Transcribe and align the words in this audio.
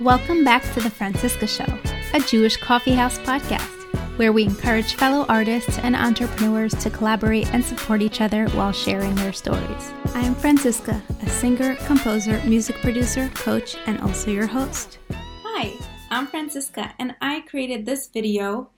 Welcome 0.00 0.42
back 0.42 0.64
to 0.74 0.80
the 0.80 0.90
Franciska 0.90 1.46
Show, 1.46 1.72
a 2.14 2.20
Jewish 2.20 2.56
coffeehouse 2.56 3.16
podcast 3.18 3.70
where 4.18 4.32
we 4.32 4.42
encourage 4.42 4.96
fellow 4.96 5.24
artists 5.28 5.78
and 5.78 5.94
entrepreneurs 5.94 6.74
to 6.82 6.90
collaborate 6.90 7.46
and 7.54 7.64
support 7.64 8.02
each 8.02 8.20
other 8.20 8.48
while 8.48 8.72
sharing 8.72 9.14
their 9.14 9.32
stories. 9.32 9.92
I 10.12 10.22
am 10.22 10.34
Franciska, 10.34 11.00
a 11.22 11.28
singer, 11.28 11.76
composer, 11.86 12.42
music 12.44 12.74
producer, 12.76 13.30
coach, 13.34 13.76
and 13.86 14.00
also 14.00 14.32
your 14.32 14.48
host. 14.48 14.98
Hi, 15.12 15.72
I'm 16.10 16.26
Franciska, 16.26 16.94
and 16.98 17.14
I 17.20 17.42
created 17.42 17.86
this 17.86 18.08
video 18.08 18.70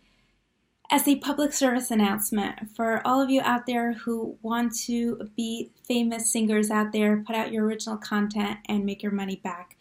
as 0.91 1.09
a 1.09 1.17
public 1.17 1.55
service 1.55 1.91
announcement 1.91 2.77
for 2.77 3.01
all 3.07 3.23
of 3.23 3.31
you 3.31 3.41
out 3.41 3.65
there 3.67 3.95
who 3.95 4.37
want 4.43 4.77
to 4.81 5.31
be 5.35 5.71
famous 5.89 6.31
singers 6.31 6.71
out 6.71 6.93
there, 6.93 7.25
put 7.27 7.35
out 7.35 7.53
your 7.53 7.65
original 7.65 7.97
content, 7.97 8.59
and 8.69 8.85
make 8.85 9.03
your 9.03 9.13
money 9.13 9.41
back 9.43 9.76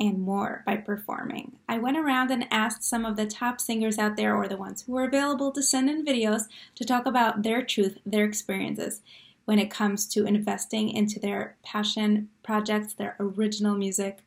and 0.00 0.20
more 0.20 0.62
by 0.64 0.76
performing. 0.76 1.56
I 1.68 1.78
went 1.78 1.96
around 1.96 2.30
and 2.30 2.46
asked 2.50 2.84
some 2.84 3.04
of 3.04 3.16
the 3.16 3.26
top 3.26 3.60
singers 3.60 3.98
out 3.98 4.16
there, 4.16 4.36
or 4.36 4.46
the 4.46 4.56
ones 4.56 4.82
who 4.82 4.92
were 4.92 5.04
available 5.04 5.50
to 5.52 5.62
send 5.62 5.90
in 5.90 6.04
videos, 6.04 6.42
to 6.76 6.84
talk 6.84 7.06
about 7.06 7.42
their 7.42 7.62
truth, 7.62 7.98
their 8.06 8.24
experiences 8.24 9.00
when 9.44 9.58
it 9.58 9.70
comes 9.70 10.06
to 10.06 10.26
investing 10.26 10.90
into 10.90 11.18
their 11.18 11.56
passion 11.64 12.28
projects, 12.42 12.92
their 12.92 13.16
original 13.18 13.74
music, 13.74 14.18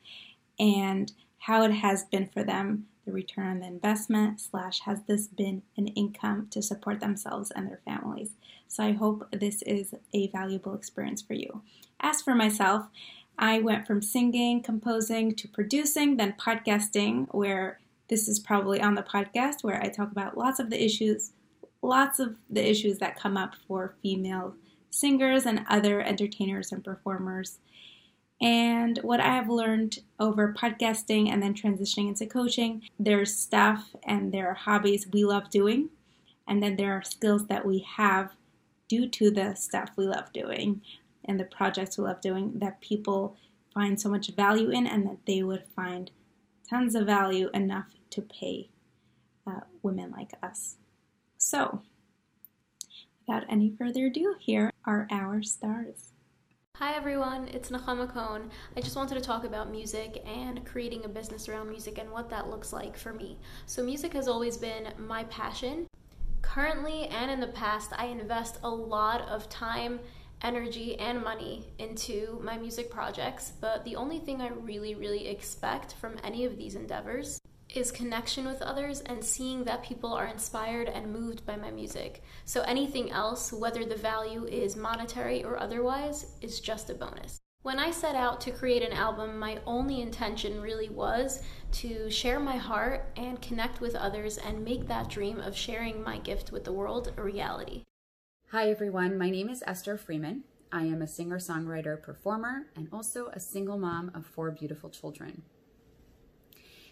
and 0.59 1.13
how 1.37 1.63
it 1.63 1.71
has 1.71 2.03
been 2.05 2.27
for 2.27 2.43
them 2.43 2.87
the 3.05 3.11
return 3.11 3.47
on 3.47 3.59
the 3.59 3.67
investment 3.67 4.39
slash 4.39 4.81
has 4.81 5.01
this 5.07 5.27
been 5.27 5.63
an 5.77 5.87
income 5.87 6.47
to 6.51 6.61
support 6.61 6.99
themselves 6.99 7.51
and 7.51 7.67
their 7.67 7.81
families 7.83 8.31
so 8.67 8.83
i 8.83 8.91
hope 8.91 9.27
this 9.31 9.61
is 9.63 9.93
a 10.13 10.27
valuable 10.27 10.75
experience 10.75 11.21
for 11.21 11.33
you 11.33 11.61
as 11.99 12.21
for 12.21 12.35
myself 12.35 12.87
I 13.37 13.59
went 13.59 13.87
from 13.87 14.01
singing, 14.01 14.61
composing 14.61 15.35
to 15.35 15.47
producing, 15.47 16.17
then 16.17 16.33
podcasting, 16.33 17.27
where 17.33 17.79
this 18.07 18.27
is 18.27 18.39
probably 18.39 18.81
on 18.81 18.95
the 18.95 19.03
podcast 19.03 19.63
where 19.63 19.81
I 19.81 19.87
talk 19.87 20.11
about 20.11 20.37
lots 20.37 20.59
of 20.59 20.69
the 20.69 20.83
issues, 20.83 21.31
lots 21.81 22.19
of 22.19 22.35
the 22.49 22.69
issues 22.69 22.99
that 22.99 23.19
come 23.19 23.37
up 23.37 23.55
for 23.67 23.95
female 24.01 24.55
singers 24.89 25.45
and 25.45 25.65
other 25.69 26.01
entertainers 26.01 26.71
and 26.71 26.83
performers. 26.83 27.59
And 28.41 28.97
what 28.99 29.19
I 29.19 29.35
have 29.35 29.49
learned 29.49 29.99
over 30.19 30.53
podcasting 30.53 31.29
and 31.29 31.41
then 31.41 31.53
transitioning 31.53 32.09
into 32.09 32.25
coaching, 32.25 32.83
there's 32.99 33.33
stuff 33.33 33.95
and 34.03 34.31
there 34.31 34.49
are 34.49 34.55
hobbies 34.55 35.07
we 35.11 35.23
love 35.23 35.49
doing, 35.49 35.89
and 36.47 36.61
then 36.61 36.75
there 36.75 36.93
are 36.93 37.03
skills 37.03 37.47
that 37.47 37.65
we 37.65 37.79
have 37.95 38.31
due 38.87 39.07
to 39.07 39.31
the 39.31 39.55
stuff 39.55 39.89
we 39.95 40.05
love 40.05 40.33
doing 40.33 40.81
and 41.25 41.39
the 41.39 41.45
projects 41.45 41.97
we 41.97 42.03
love 42.03 42.21
doing 42.21 42.53
that 42.59 42.81
people 42.81 43.35
find 43.73 43.99
so 43.99 44.09
much 44.09 44.29
value 44.35 44.69
in 44.69 44.87
and 44.87 45.05
that 45.05 45.25
they 45.25 45.43
would 45.43 45.63
find 45.75 46.11
tons 46.69 46.95
of 46.95 47.05
value 47.05 47.49
enough 47.53 47.87
to 48.09 48.21
pay 48.21 48.69
uh, 49.47 49.61
women 49.81 50.11
like 50.11 50.31
us. 50.43 50.75
So, 51.37 51.81
without 53.27 53.43
any 53.49 53.73
further 53.77 54.07
ado, 54.07 54.35
here 54.39 54.71
are 54.85 55.07
our 55.09 55.41
stars. 55.41 56.11
Hi 56.77 56.95
everyone, 56.95 57.47
it's 57.49 57.69
Nechama 57.69 58.11
Cohn. 58.11 58.49
I 58.75 58.81
just 58.81 58.95
wanted 58.95 59.15
to 59.15 59.21
talk 59.21 59.43
about 59.43 59.69
music 59.69 60.23
and 60.25 60.65
creating 60.65 61.05
a 61.05 61.09
business 61.09 61.47
around 61.47 61.69
music 61.69 61.97
and 61.97 62.09
what 62.09 62.29
that 62.29 62.49
looks 62.49 62.73
like 62.73 62.97
for 62.97 63.13
me. 63.13 63.37
So, 63.65 63.83
music 63.83 64.13
has 64.13 64.27
always 64.27 64.57
been 64.57 64.89
my 64.97 65.25
passion. 65.25 65.87
Currently 66.41 67.07
and 67.07 67.29
in 67.29 67.39
the 67.39 67.47
past, 67.47 67.91
I 67.97 68.05
invest 68.05 68.57
a 68.63 68.69
lot 68.69 69.21
of 69.21 69.47
time 69.47 69.99
energy 70.43 70.97
and 70.99 71.23
money 71.23 71.67
into 71.77 72.39
my 72.43 72.57
music 72.57 72.89
projects, 72.89 73.53
but 73.61 73.83
the 73.85 73.95
only 73.95 74.19
thing 74.19 74.41
I 74.41 74.49
really, 74.49 74.95
really 74.95 75.27
expect 75.27 75.93
from 75.93 76.17
any 76.23 76.45
of 76.45 76.57
these 76.57 76.75
endeavors 76.75 77.39
is 77.73 77.91
connection 77.91 78.45
with 78.45 78.61
others 78.61 79.01
and 79.01 79.23
seeing 79.23 79.63
that 79.63 79.83
people 79.83 80.13
are 80.13 80.27
inspired 80.27 80.89
and 80.89 81.13
moved 81.13 81.45
by 81.45 81.55
my 81.55 81.71
music. 81.71 82.23
So 82.45 82.61
anything 82.63 83.11
else, 83.11 83.53
whether 83.53 83.85
the 83.85 83.95
value 83.95 84.45
is 84.45 84.75
monetary 84.75 85.43
or 85.43 85.57
otherwise, 85.57 86.33
is 86.41 86.59
just 86.59 86.89
a 86.89 86.93
bonus. 86.93 87.39
When 87.63 87.77
I 87.77 87.91
set 87.91 88.15
out 88.15 88.41
to 88.41 88.51
create 88.51 88.81
an 88.81 88.91
album, 88.91 89.37
my 89.37 89.59
only 89.67 90.01
intention 90.01 90.61
really 90.61 90.89
was 90.89 91.43
to 91.73 92.09
share 92.09 92.39
my 92.39 92.57
heart 92.57 93.11
and 93.15 93.39
connect 93.39 93.81
with 93.81 93.95
others 93.95 94.39
and 94.39 94.65
make 94.65 94.87
that 94.87 95.09
dream 95.09 95.39
of 95.39 95.55
sharing 95.55 96.03
my 96.03 96.17
gift 96.17 96.51
with 96.51 96.63
the 96.63 96.73
world 96.73 97.13
a 97.15 97.21
reality. 97.21 97.83
Hi, 98.51 98.69
everyone. 98.69 99.17
My 99.17 99.29
name 99.29 99.47
is 99.47 99.63
Esther 99.65 99.95
Freeman. 99.95 100.43
I 100.73 100.81
am 100.81 101.01
a 101.01 101.07
singer 101.07 101.39
songwriter 101.39 102.01
performer 102.01 102.65
and 102.75 102.89
also 102.91 103.27
a 103.27 103.39
single 103.39 103.77
mom 103.77 104.11
of 104.13 104.25
four 104.25 104.51
beautiful 104.51 104.89
children. 104.89 105.43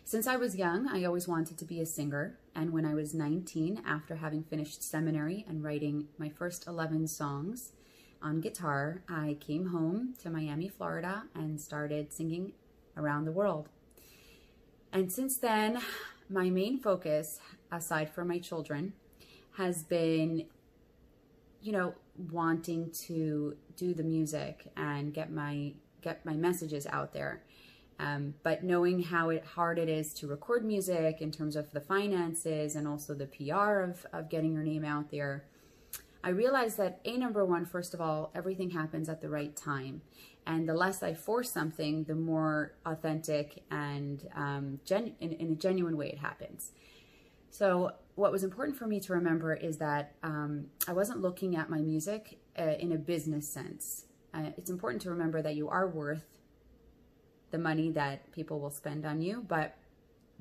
Since 0.06 0.26
I 0.26 0.38
was 0.38 0.56
young, 0.56 0.88
I 0.88 1.04
always 1.04 1.28
wanted 1.28 1.58
to 1.58 1.66
be 1.66 1.82
a 1.82 1.86
singer. 1.86 2.40
And 2.56 2.72
when 2.72 2.86
I 2.86 2.94
was 2.94 3.14
19, 3.14 3.82
after 3.86 4.16
having 4.16 4.44
finished 4.44 4.82
seminary 4.82 5.44
and 5.50 5.62
writing 5.62 6.08
my 6.18 6.30
first 6.30 6.66
11 6.66 7.10
songs 7.10 7.74
on 8.22 8.40
guitar, 8.40 9.02
I 9.10 9.36
came 9.42 9.66
home 9.66 10.14
to 10.20 10.30
Miami, 10.30 10.70
Florida, 10.70 11.24
and 11.36 11.60
started 11.60 12.14
singing 12.14 12.54
around 12.96 13.26
the 13.26 13.34
world. 13.34 13.68
And 14.94 15.12
since 15.12 15.36
then, 15.36 15.82
my 16.30 16.50
main 16.50 16.80
focus, 16.80 17.42
aside 17.70 18.10
from 18.10 18.30
my 18.30 18.40
children, 18.40 18.94
has 19.58 19.84
been 19.84 20.46
you 21.62 21.72
know, 21.72 21.94
wanting 22.32 22.92
to 22.92 23.56
do 23.76 23.94
the 23.94 24.04
music 24.04 24.72
and 24.76 25.14
get 25.14 25.32
my 25.32 25.74
get 26.02 26.26
my 26.26 26.34
messages 26.34 26.88
out 26.88 27.14
there. 27.14 27.44
Um, 28.00 28.36
but 28.44 28.64
knowing 28.64 29.04
how 29.04 29.30
it, 29.30 29.44
hard 29.44 29.78
it 29.78 29.90
is 29.90 30.14
to 30.16 30.28
record 30.28 30.64
music 30.64 31.18
in 31.20 31.32
terms 31.32 31.58
of 31.58 31.72
the 31.72 31.82
finances 31.82 32.76
and 32.76 32.88
also 32.88 33.14
the 33.14 33.26
PR 33.26 33.82
of, 33.82 34.06
of 34.14 34.30
getting 34.30 34.54
your 34.54 34.64
name 34.64 34.86
out 34.86 35.12
there, 35.12 35.44
I 36.24 36.30
realized 36.30 36.78
that 36.78 37.02
a 37.04 37.18
number 37.18 37.44
one, 37.44 37.66
first 37.66 37.94
of 37.94 38.00
all, 38.00 38.32
everything 38.34 38.70
happens 38.70 39.10
at 39.10 39.20
the 39.22 39.30
right 39.30 39.54
time. 39.54 40.02
And 40.48 40.68
the 40.68 40.74
less 40.74 41.04
I 41.04 41.14
force 41.14 41.52
something, 41.52 42.06
the 42.06 42.16
more 42.16 42.74
authentic 42.86 43.64
and 43.70 44.26
um, 44.34 44.80
in, 44.90 45.14
in 45.20 45.52
a 45.52 45.56
genuine 45.56 45.98
way 45.98 46.08
it 46.08 46.20
happens. 46.20 46.72
So 47.52 47.92
what 48.20 48.34
was 48.34 48.44
important 48.44 48.78
for 48.78 48.86
me 48.86 49.00
to 49.00 49.14
remember 49.14 49.54
is 49.54 49.78
that 49.78 50.12
um, 50.24 50.66
I 50.86 50.92
wasn't 50.92 51.22
looking 51.22 51.56
at 51.56 51.70
my 51.70 51.80
music 51.80 52.38
uh, 52.60 52.74
in 52.78 52.92
a 52.92 52.98
business 52.98 53.48
sense. 53.48 54.08
Uh, 54.34 54.52
it's 54.58 54.70
important 54.70 55.02
to 55.04 55.10
remember 55.10 55.42
that 55.42 55.56
you 55.56 55.70
are 55.70 55.88
worth 55.88 56.26
the 57.52 57.58
money 57.58 57.90
that 57.92 58.30
people 58.34 58.60
will 58.60 58.72
spend 58.72 59.06
on 59.06 59.22
you, 59.22 59.46
but 59.48 59.78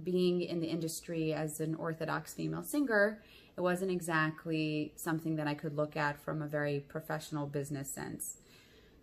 being 0.02 0.40
in 0.40 0.58
the 0.58 0.66
industry 0.66 1.32
as 1.32 1.60
an 1.60 1.76
Orthodox 1.76 2.34
female 2.34 2.64
singer, 2.64 3.22
it 3.56 3.60
wasn't 3.60 3.92
exactly 3.92 4.92
something 4.96 5.36
that 5.36 5.46
I 5.46 5.54
could 5.54 5.76
look 5.76 5.96
at 5.96 6.20
from 6.20 6.42
a 6.42 6.48
very 6.48 6.80
professional 6.80 7.46
business 7.46 7.88
sense. 7.88 8.38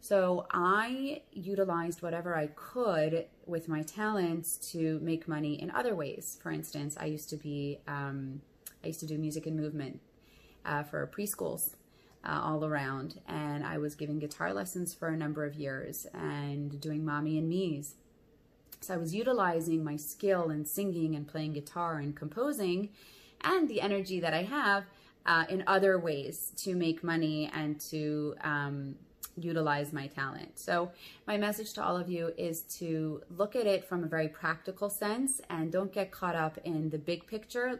So 0.01 0.47
I 0.51 1.21
utilized 1.31 2.01
whatever 2.01 2.37
I 2.37 2.47
could 2.47 3.25
with 3.45 3.69
my 3.69 3.83
talents 3.83 4.57
to 4.73 4.99
make 5.01 5.29
money 5.29 5.61
in 5.61 5.71
other 5.71 5.95
ways. 5.95 6.37
For 6.43 6.51
instance, 6.51 6.97
I 6.99 7.05
used 7.05 7.29
to 7.29 7.37
be, 7.37 7.79
um, 7.87 8.41
I 8.85 8.89
used 8.89 8.99
to 8.99 9.07
do 9.07 9.17
music 9.17 9.47
and 9.47 9.57
movement 9.57 9.99
uh, 10.63 10.83
for 10.83 11.07
preschools 11.07 11.71
uh, 12.23 12.39
all 12.43 12.63
around, 12.63 13.19
and 13.27 13.65
I 13.65 13.79
was 13.79 13.95
giving 13.95 14.19
guitar 14.19 14.53
lessons 14.53 14.93
for 14.93 15.07
a 15.07 15.17
number 15.17 15.43
of 15.43 15.55
years 15.55 16.05
and 16.13 16.79
doing 16.79 17.03
mommy 17.03 17.39
and 17.39 17.49
me's. 17.49 17.95
So 18.81 18.93
I 18.93 18.97
was 18.97 19.15
utilizing 19.15 19.83
my 19.83 19.95
skill 19.95 20.51
in 20.51 20.65
singing 20.65 21.15
and 21.15 21.27
playing 21.27 21.53
guitar 21.53 21.97
and 21.97 22.15
composing, 22.15 22.89
and 23.41 23.67
the 23.67 23.81
energy 23.81 24.19
that 24.19 24.33
I 24.33 24.43
have 24.43 24.83
uh, 25.25 25.45
in 25.49 25.63
other 25.65 25.97
ways 25.97 26.51
to 26.57 26.75
make 26.75 27.03
money 27.03 27.49
and 27.51 27.79
to 27.89 28.35
um, 28.41 28.95
utilize 29.35 29.91
my 29.91 30.05
talent. 30.05 30.59
So, 30.59 30.91
my 31.25 31.37
message 31.37 31.73
to 31.73 31.83
all 31.83 31.97
of 31.97 32.07
you 32.07 32.33
is 32.37 32.61
to 32.79 33.23
look 33.35 33.55
at 33.55 33.65
it 33.65 33.83
from 33.83 34.03
a 34.03 34.07
very 34.07 34.27
practical 34.27 34.91
sense 34.91 35.41
and 35.49 35.71
don't 35.71 35.91
get 35.91 36.11
caught 36.11 36.35
up 36.35 36.59
in 36.63 36.91
the 36.91 36.99
big 36.99 37.25
picture. 37.25 37.79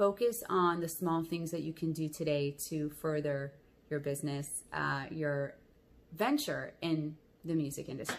Focus 0.00 0.42
on 0.48 0.80
the 0.80 0.88
small 0.88 1.22
things 1.22 1.50
that 1.50 1.60
you 1.60 1.74
can 1.74 1.92
do 1.92 2.08
today 2.08 2.52
to 2.52 2.88
further 2.88 3.52
your 3.90 4.00
business, 4.00 4.62
uh, 4.72 5.04
your 5.10 5.56
venture 6.16 6.72
in 6.80 7.16
the 7.44 7.52
music 7.52 7.86
industry. 7.90 8.16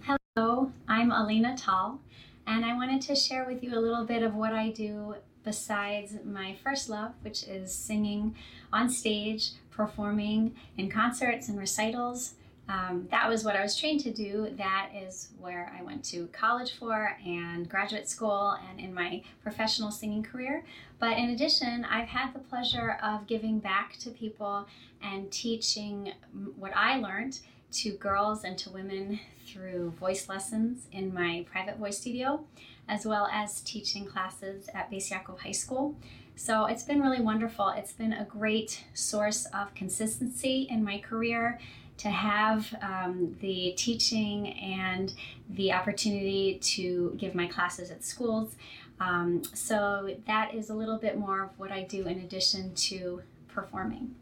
Hello, 0.00 0.72
I'm 0.88 1.12
Alina 1.12 1.56
Tal, 1.56 2.00
and 2.48 2.64
I 2.64 2.74
wanted 2.74 3.02
to 3.02 3.14
share 3.14 3.44
with 3.44 3.62
you 3.62 3.78
a 3.78 3.78
little 3.78 4.04
bit 4.04 4.24
of 4.24 4.34
what 4.34 4.52
I 4.52 4.70
do 4.70 5.14
besides 5.44 6.16
my 6.24 6.56
first 6.64 6.88
love, 6.88 7.12
which 7.20 7.44
is 7.44 7.72
singing 7.72 8.34
on 8.72 8.90
stage, 8.90 9.52
performing 9.70 10.56
in 10.76 10.90
concerts 10.90 11.48
and 11.48 11.56
recitals. 11.56 12.34
Um, 12.68 13.06
that 13.12 13.28
was 13.28 13.44
what 13.44 13.54
I 13.54 13.62
was 13.62 13.78
trained 13.78 14.00
to 14.00 14.10
do. 14.10 14.52
That 14.58 14.90
is 14.92 15.28
where 15.38 15.72
I 15.78 15.84
went 15.84 16.04
to 16.06 16.26
college 16.32 16.76
for 16.76 17.16
and 17.24 17.68
graduate 17.68 18.08
school 18.08 18.58
and 18.68 18.80
in 18.80 18.92
my 18.92 19.22
professional 19.42 19.92
singing 19.92 20.22
career. 20.22 20.64
But 20.98 21.18
in 21.18 21.30
addition, 21.30 21.84
I've 21.84 22.08
had 22.08 22.32
the 22.32 22.38
pleasure 22.38 22.98
of 23.02 23.26
giving 23.26 23.58
back 23.58 23.96
to 23.98 24.10
people 24.10 24.66
and 25.02 25.30
teaching 25.30 26.12
what 26.56 26.72
I 26.74 26.98
learned 26.98 27.40
to 27.72 27.92
girls 27.92 28.44
and 28.44 28.56
to 28.58 28.70
women 28.70 29.20
through 29.46 29.90
voice 29.90 30.28
lessons 30.28 30.86
in 30.92 31.12
my 31.12 31.44
private 31.50 31.76
voice 31.76 31.98
studio, 31.98 32.44
as 32.88 33.04
well 33.04 33.28
as 33.30 33.60
teaching 33.60 34.06
classes 34.06 34.68
at 34.72 34.90
Yaakov 34.90 35.40
High 35.40 35.52
School. 35.52 35.96
So 36.34 36.66
it's 36.66 36.82
been 36.82 37.00
really 37.00 37.20
wonderful. 37.20 37.68
It's 37.70 37.92
been 37.92 38.12
a 38.12 38.24
great 38.24 38.84
source 38.94 39.46
of 39.46 39.74
consistency 39.74 40.66
in 40.70 40.84
my 40.84 40.98
career 40.98 41.58
to 41.98 42.10
have 42.10 42.74
um, 42.82 43.36
the 43.40 43.72
teaching 43.76 44.48
and 44.58 45.14
the 45.48 45.72
opportunity 45.72 46.58
to 46.60 47.14
give 47.16 47.34
my 47.34 47.46
classes 47.46 47.90
at 47.90 48.04
schools. 48.04 48.54
Um, 49.00 49.42
so 49.52 50.16
that 50.26 50.54
is 50.54 50.70
a 50.70 50.74
little 50.74 50.98
bit 50.98 51.18
more 51.18 51.44
of 51.44 51.50
what 51.58 51.70
I 51.70 51.82
do 51.82 52.06
in 52.06 52.18
addition 52.20 52.74
to 52.74 53.22
performing. 53.48 54.14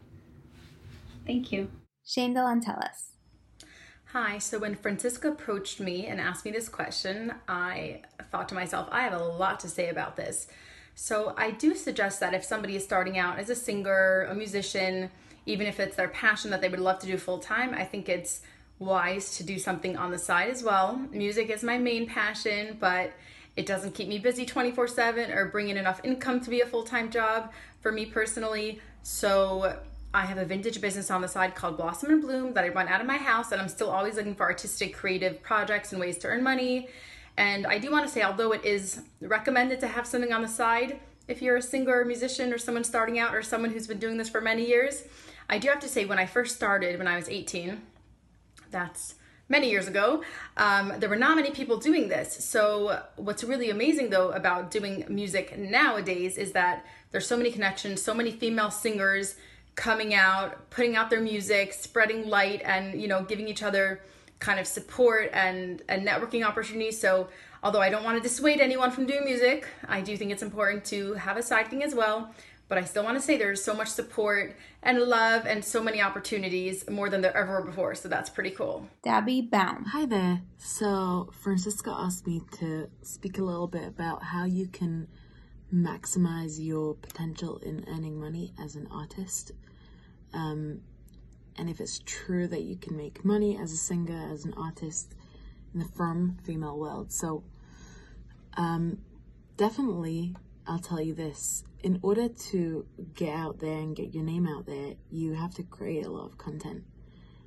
Thank 1.25 1.51
you. 1.51 1.69
Shane 2.05 2.35
Delantelis. 2.35 3.11
Hi, 4.11 4.37
so 4.37 4.59
when 4.59 4.75
Franciska 4.75 5.29
approached 5.29 5.79
me 5.79 6.07
and 6.07 6.21
asked 6.21 6.45
me 6.45 6.51
this 6.51 6.69
question, 6.69 7.33
I 7.47 8.01
thought 8.31 8.47
to 8.49 8.55
myself, 8.55 8.87
I 8.91 9.01
have 9.01 9.13
a 9.13 9.23
lot 9.23 9.59
to 9.61 9.67
say 9.67 9.89
about 9.89 10.15
this. 10.15 10.47
So 10.93 11.33
I 11.37 11.51
do 11.51 11.75
suggest 11.75 12.21
that 12.21 12.33
if 12.33 12.43
somebody 12.43 12.77
is 12.77 12.83
starting 12.83 13.17
out 13.17 13.39
as 13.39 13.49
a 13.49 13.55
singer, 13.55 14.27
a 14.29 14.35
musician, 14.35 15.09
even 15.45 15.67
if 15.67 15.79
it's 15.79 15.97
their 15.97 16.07
passion 16.07 16.51
that 16.51 16.61
they 16.61 16.69
would 16.69 16.79
love 16.79 16.99
to 16.99 17.07
do 17.07 17.17
full 17.17 17.39
time, 17.39 17.73
I 17.73 17.83
think 17.83 18.07
it's 18.07 18.41
wise 18.79 19.37
to 19.37 19.43
do 19.43 19.59
something 19.59 19.97
on 19.97 20.11
the 20.11 20.17
side 20.17 20.49
as 20.49 20.63
well. 20.63 20.97
Music 21.11 21.49
is 21.49 21.63
my 21.63 21.77
main 21.77 22.07
passion, 22.07 22.77
but 22.79 23.11
it 23.55 23.65
doesn't 23.65 23.93
keep 23.93 24.07
me 24.07 24.19
busy 24.19 24.45
24 24.45 24.87
7 24.87 25.31
or 25.31 25.45
bring 25.45 25.69
in 25.69 25.77
enough 25.77 26.01
income 26.03 26.39
to 26.41 26.49
be 26.49 26.61
a 26.61 26.65
full 26.65 26.83
time 26.83 27.09
job 27.09 27.51
for 27.81 27.91
me 27.91 28.05
personally. 28.05 28.81
So 29.03 29.79
I 30.13 30.25
have 30.25 30.37
a 30.37 30.45
vintage 30.45 30.81
business 30.81 31.11
on 31.11 31.21
the 31.21 31.27
side 31.27 31.55
called 31.55 31.77
Blossom 31.77 32.09
and 32.09 32.21
Bloom 32.21 32.53
that 32.53 32.63
I 32.63 32.69
run 32.69 32.87
out 32.87 33.01
of 33.01 33.07
my 33.07 33.17
house, 33.17 33.51
and 33.51 33.61
I'm 33.61 33.67
still 33.67 33.89
always 33.89 34.15
looking 34.15 34.35
for 34.35 34.43
artistic, 34.43 34.95
creative 34.95 35.41
projects 35.41 35.91
and 35.91 35.99
ways 35.99 36.17
to 36.19 36.27
earn 36.27 36.43
money. 36.43 36.89
And 37.37 37.67
I 37.67 37.79
do 37.79 37.91
want 37.91 38.05
to 38.07 38.11
say, 38.11 38.23
although 38.23 38.53
it 38.53 38.63
is 38.63 39.01
recommended 39.21 39.81
to 39.81 39.87
have 39.87 40.07
something 40.07 40.31
on 40.31 40.41
the 40.41 40.47
side, 40.47 40.99
if 41.27 41.41
you're 41.41 41.57
a 41.57 41.61
singer 41.61 41.99
or 41.99 42.05
musician 42.05 42.53
or 42.53 42.57
someone 42.57 42.83
starting 42.83 43.19
out 43.19 43.35
or 43.35 43.41
someone 43.41 43.71
who's 43.71 43.87
been 43.87 43.99
doing 43.99 44.17
this 44.17 44.29
for 44.29 44.39
many 44.39 44.65
years, 44.65 45.03
I 45.49 45.57
do 45.57 45.67
have 45.67 45.79
to 45.81 45.89
say, 45.89 46.05
when 46.05 46.17
I 46.17 46.25
first 46.25 46.55
started, 46.55 46.97
when 46.97 47.07
I 47.07 47.17
was 47.17 47.27
18, 47.27 47.81
that's 48.71 49.15
many 49.49 49.69
years 49.69 49.87
ago, 49.87 50.23
um, 50.57 50.93
there 50.99 51.09
were 51.09 51.15
not 51.15 51.35
many 51.35 51.51
people 51.51 51.77
doing 51.77 52.07
this. 52.07 52.43
So, 52.45 53.01
what's 53.15 53.43
really 53.43 53.69
amazing 53.69 54.09
though 54.09 54.31
about 54.31 54.71
doing 54.71 55.05
music 55.09 55.57
nowadays 55.57 56.37
is 56.37 56.53
that 56.53 56.85
there's 57.11 57.27
so 57.27 57.37
many 57.37 57.51
connections, 57.51 58.01
so 58.01 58.13
many 58.13 58.31
female 58.31 58.71
singers 58.71 59.35
coming 59.75 60.13
out, 60.13 60.69
putting 60.69 60.95
out 60.95 61.09
their 61.09 61.21
music, 61.21 61.73
spreading 61.73 62.29
light, 62.29 62.61
and 62.65 62.99
you 62.99 63.07
know, 63.07 63.23
giving 63.23 63.47
each 63.47 63.63
other 63.63 64.01
kind 64.39 64.59
of 64.59 64.67
support 64.67 65.29
and 65.33 65.81
and 65.87 66.07
networking 66.07 66.45
opportunities. 66.45 66.99
So, 66.99 67.27
although 67.63 67.81
I 67.81 67.89
don't 67.89 68.03
want 68.03 68.17
to 68.17 68.23
dissuade 68.23 68.59
anyone 68.59 68.91
from 68.91 69.05
doing 69.05 69.25
music, 69.25 69.67
I 69.87 70.01
do 70.01 70.17
think 70.17 70.31
it's 70.31 70.43
important 70.43 70.85
to 70.85 71.13
have 71.13 71.37
a 71.37 71.43
side 71.43 71.67
thing 71.67 71.83
as 71.83 71.93
well. 71.93 72.33
But 72.67 72.79
I 72.79 72.83
still 72.83 73.03
want 73.03 73.15
to 73.17 73.21
say 73.21 73.37
there's 73.37 73.63
so 73.63 73.75
much 73.75 73.89
support 73.89 74.57
and 74.81 74.99
love 74.99 75.45
and 75.45 75.63
so 75.63 75.83
many 75.83 76.01
opportunities 76.01 76.89
more 76.89 77.09
than 77.09 77.21
there 77.21 77.35
ever 77.35 77.59
were 77.59 77.65
before. 77.65 77.93
So 77.93 78.09
that's 78.09 78.29
pretty 78.29 78.49
cool. 78.49 78.87
Debbie 79.03 79.41
Baum. 79.41 79.85
Hi 79.85 80.05
there. 80.07 80.41
So 80.57 81.29
Franciska 81.43 81.91
asked 81.91 82.25
me 82.25 82.41
to 82.59 82.89
speak 83.03 83.37
a 83.37 83.43
little 83.43 83.67
bit 83.67 83.87
about 83.87 84.23
how 84.23 84.45
you 84.45 84.67
can 84.67 85.07
maximize 85.73 86.63
your 86.63 86.95
potential 86.95 87.59
in 87.59 87.85
earning 87.87 88.19
money 88.19 88.53
as 88.59 88.75
an 88.75 88.87
artist. 88.91 89.51
Um, 90.33 90.81
and 91.57 91.69
if 91.69 91.79
it's 91.79 91.99
true 92.05 92.47
that 92.47 92.63
you 92.63 92.75
can 92.77 92.97
make 92.97 93.23
money 93.23 93.57
as 93.57 93.71
a 93.71 93.77
singer, 93.77 94.29
as 94.31 94.45
an 94.45 94.53
artist 94.57 95.13
in 95.73 95.79
the 95.79 95.85
Frum 95.85 96.37
Female 96.43 96.77
world. 96.77 97.11
So, 97.11 97.43
um, 98.57 98.99
definitely, 99.57 100.35
I'll 100.67 100.79
tell 100.79 101.01
you 101.01 101.13
this 101.13 101.63
in 101.85 101.99
order 102.01 102.27
to 102.27 102.83
get 103.13 103.29
out 103.29 103.59
there 103.59 103.77
and 103.77 103.95
get 103.95 104.11
your 104.11 104.23
name 104.23 104.47
out 104.47 104.65
there, 104.65 104.95
you 105.11 105.33
have 105.33 105.53
to 105.53 105.61
create 105.61 106.03
a 106.03 106.09
lot 106.09 106.25
of 106.25 106.35
content. 106.39 106.83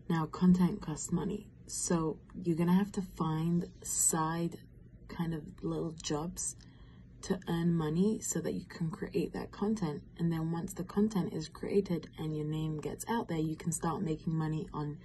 Now, 0.09 0.27
content 0.27 0.81
costs 0.81 1.11
money. 1.11 1.49
So, 1.67 2.19
you're 2.41 2.57
to 2.57 2.73
have 2.73 2.93
to 2.93 3.03
find 3.03 3.69
side 3.83 4.59
kind 5.09 5.35
of 5.35 5.43
little 5.61 5.91
jobs 5.91 6.55
to 7.23 7.41
earn 7.49 7.75
money 7.75 8.21
so 8.21 8.39
that 8.41 8.55
you 8.55 8.65
can 8.65 8.93
create 8.93 9.33
that 9.33 9.51
content. 9.51 10.03
And 10.19 10.31
then 10.33 10.53
once 10.53 10.73
the 10.73 10.85
content 10.85 11.33
is 11.35 11.49
created 11.49 12.09
and 12.17 12.37
your 12.37 12.47
name 12.47 12.81
gets 12.81 13.05
out 13.09 13.27
there, 13.27 13.39
you 13.39 13.57
can 13.57 13.73
start 13.73 14.03
making 14.03 14.35
money 14.35 14.69
on 14.73 14.99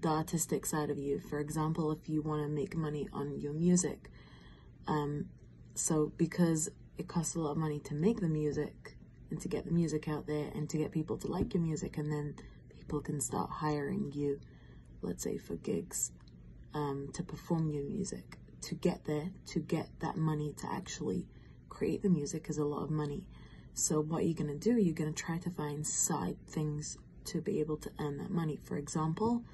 the 0.00 0.08
artistic 0.08 0.64
side 0.64 0.88
of 0.88 0.96
you. 0.96 1.20
For 1.20 1.38
example, 1.38 1.92
if 1.92 2.08
you 2.08 2.22
want 2.22 2.42
to 2.44 2.48
make 2.48 2.74
money 2.74 3.08
on 3.12 3.38
your 3.38 3.52
music. 3.52 4.10
Um, 4.86 5.26
so 5.74 6.12
because 6.16 6.70
it 6.98 7.08
costs 7.08 7.34
a 7.34 7.40
lot 7.40 7.52
of 7.52 7.56
money 7.56 7.78
to 7.80 7.94
make 7.94 8.20
the 8.20 8.28
music 8.28 8.96
and 9.30 9.40
to 9.40 9.48
get 9.48 9.64
the 9.64 9.72
music 9.72 10.08
out 10.08 10.26
there 10.26 10.50
and 10.54 10.68
to 10.70 10.78
get 10.78 10.90
people 10.90 11.16
to 11.18 11.28
like 11.28 11.54
your 11.54 11.62
music 11.62 11.96
and 11.98 12.12
then 12.12 12.34
people 12.70 13.00
can 13.00 13.20
start 13.20 13.50
hiring 13.50 14.10
you, 14.12 14.40
let's 15.02 15.22
say 15.22 15.38
for 15.38 15.56
gigs, 15.56 16.12
um, 16.74 17.08
to 17.14 17.22
perform 17.22 17.70
your 17.70 17.84
music 17.84 18.38
to 18.62 18.74
get 18.74 19.04
there, 19.04 19.30
to 19.46 19.60
get 19.60 19.88
that 20.00 20.16
money 20.16 20.54
to 20.58 20.66
actually 20.72 21.26
create 21.68 22.02
the 22.02 22.08
music 22.08 22.46
is 22.48 22.58
a 22.58 22.64
lot 22.64 22.82
of 22.82 22.90
money. 22.90 23.26
So, 23.74 24.00
what 24.00 24.24
you're 24.24 24.34
going 24.34 24.58
to 24.58 24.58
do, 24.58 24.76
you're 24.78 24.94
going 24.94 25.12
to 25.12 25.22
try 25.22 25.38
to 25.38 25.50
find 25.50 25.86
side 25.86 26.36
things 26.48 26.98
to 27.26 27.40
be 27.40 27.60
able 27.60 27.76
to 27.78 27.90
earn 28.00 28.18
that 28.18 28.30
money. 28.30 28.58
For 28.64 28.76
example, 28.76 29.44